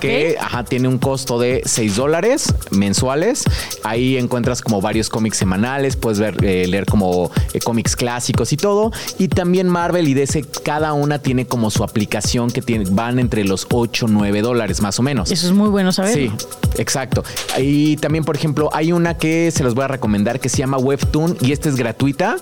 [0.01, 3.45] que ajá, tiene un costo de 6 dólares mensuales.
[3.83, 8.57] Ahí encuentras como varios cómics semanales, puedes ver, eh, leer como eh, cómics clásicos y
[8.57, 8.93] todo.
[9.19, 13.45] Y también Marvel y DC, cada una tiene como su aplicación que tiene, van entre
[13.45, 15.31] los 8, 9 dólares más o menos.
[15.31, 16.15] Eso es muy bueno saber.
[16.15, 16.31] Sí,
[16.79, 17.25] exacto.
[17.59, 20.79] Y también, por ejemplo, hay una que se los voy a recomendar que se llama
[20.79, 22.37] Webtoon y esta es gratuita.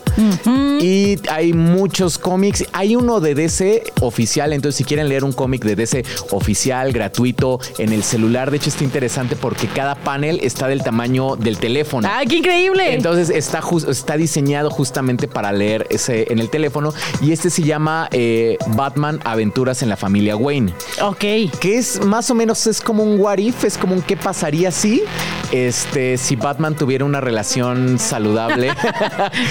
[0.80, 2.64] Y hay muchos cómics.
[2.72, 7.60] Hay uno de DC oficial, entonces si quieren leer un cómic de DC oficial, gratuito,
[7.78, 12.08] en el celular, de hecho está interesante porque cada panel está del tamaño del teléfono.
[12.10, 12.94] ¡Ay, qué increíble!
[12.94, 18.08] Entonces está, está diseñado justamente para leer ese en el teléfono y este se llama
[18.12, 21.18] eh, Batman Aventuras en la familia Wayne ok.
[21.60, 24.70] que es más o menos es como un what if, es como un qué pasaría
[24.70, 25.02] si
[25.50, 28.70] este si Batman tuviera una relación saludable.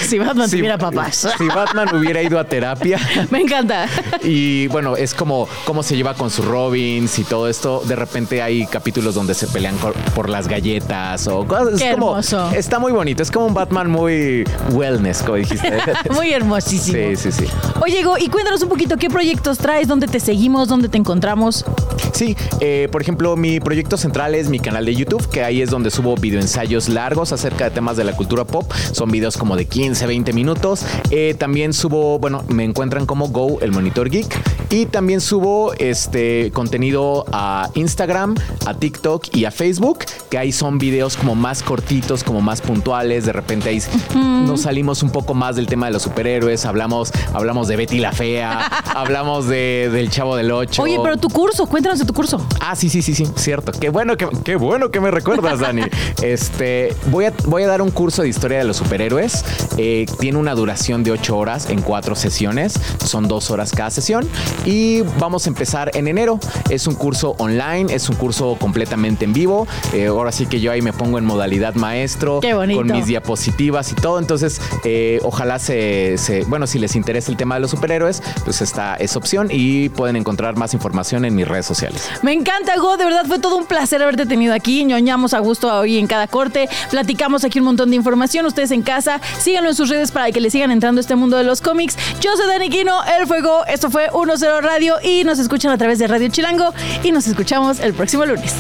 [0.08, 1.28] Si Batman Si- tuviera papás.
[1.38, 3.00] Si Batman hubiera ido a terapia.
[3.30, 3.88] Me encanta.
[4.24, 7.82] Y bueno, es como cómo se lleva con sus Robins y todo esto.
[7.86, 9.76] De repente hay capítulos donde se pelean
[10.16, 11.80] por las galletas o cosas.
[11.80, 12.52] Qué es como, hermoso.
[12.52, 13.24] Está muy bonito.
[13.24, 15.72] Es como un Batman muy wellness, como dijiste.
[16.12, 16.98] Muy hermosísimo.
[17.16, 17.46] Sí, sí, sí.
[17.82, 21.66] Oye, Ego, y cuéntanos un poquito qué proyectos traes, dónde te seguimos, dónde te encontramos.
[22.14, 25.70] Sí, eh, por ejemplo, mi proyecto central es mi canal de YouTube, que ahí es
[25.70, 28.72] donde subo videoensayos largos acerca de temas de la cultura pop.
[28.92, 30.86] Son videos como de 15, 20 minutos.
[31.10, 34.61] Eh, también subo, bueno, me encuentran como Go, el monitor geek.
[34.72, 40.78] Y también subo este contenido a Instagram, a TikTok y a Facebook, que ahí son
[40.78, 43.26] videos como más cortitos, como más puntuales.
[43.26, 43.82] De repente ahí
[44.16, 46.66] nos salimos un poco más del tema de los superhéroes.
[46.66, 48.66] Hablamos, hablamos de Betty la Fea,
[48.96, 50.84] hablamos de, del Chavo del Ocho.
[50.84, 52.42] Oye, pero tu curso, cuéntanos de tu curso.
[52.62, 53.74] Ah, sí, sí, sí, sí, cierto.
[53.74, 55.82] Qué bueno que, qué bueno que me recuerdas, Dani.
[56.22, 59.44] Este, voy a, voy a dar un curso de historia de los superhéroes.
[59.78, 62.80] Eh, tiene una duración de ocho horas en cuatro sesiones.
[63.04, 64.28] Son dos horas cada sesión.
[64.66, 66.40] Y vamos a empezar en enero.
[66.70, 69.68] Es un curso online, es un curso completamente en vivo.
[69.94, 72.40] Eh, ahora sí que yo ahí me pongo en modalidad maestro.
[72.42, 72.80] Qué bonito.
[72.80, 74.20] Con mis diapositivas y todo.
[74.20, 78.62] Entonces, eh, ojalá se, se- bueno, si les interesa el tema de los superhéroes, pues
[78.62, 82.08] está esa opción y pueden encontrar más información en mis redes sociales.
[82.22, 82.98] Me encanta, Go.
[82.98, 84.84] De verdad fue todo un placer haberte tenido aquí.
[84.86, 86.70] ñoñamos a gusto hoy en cada corte.
[86.90, 88.46] Platicamos aquí un montón de información.
[88.46, 91.44] Ustedes en casa, síganlo en sus redes para que le sigan entrando este mundo de
[91.44, 91.98] los cómics.
[92.20, 93.66] Yo soy Dani Quino, él fue Go.
[93.66, 96.74] Esto fue 1-0 Radio y nos escuchan a través de Radio Chilango.
[97.04, 98.54] Y nos escuchamos el próximo lunes.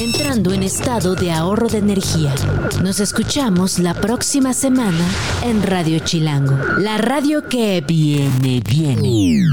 [0.00, 2.34] entrando en estado de ahorro de energía.
[2.82, 5.04] Nos escuchamos la próxima semana
[5.42, 9.44] en Radio Chilango, la radio que viene, viene.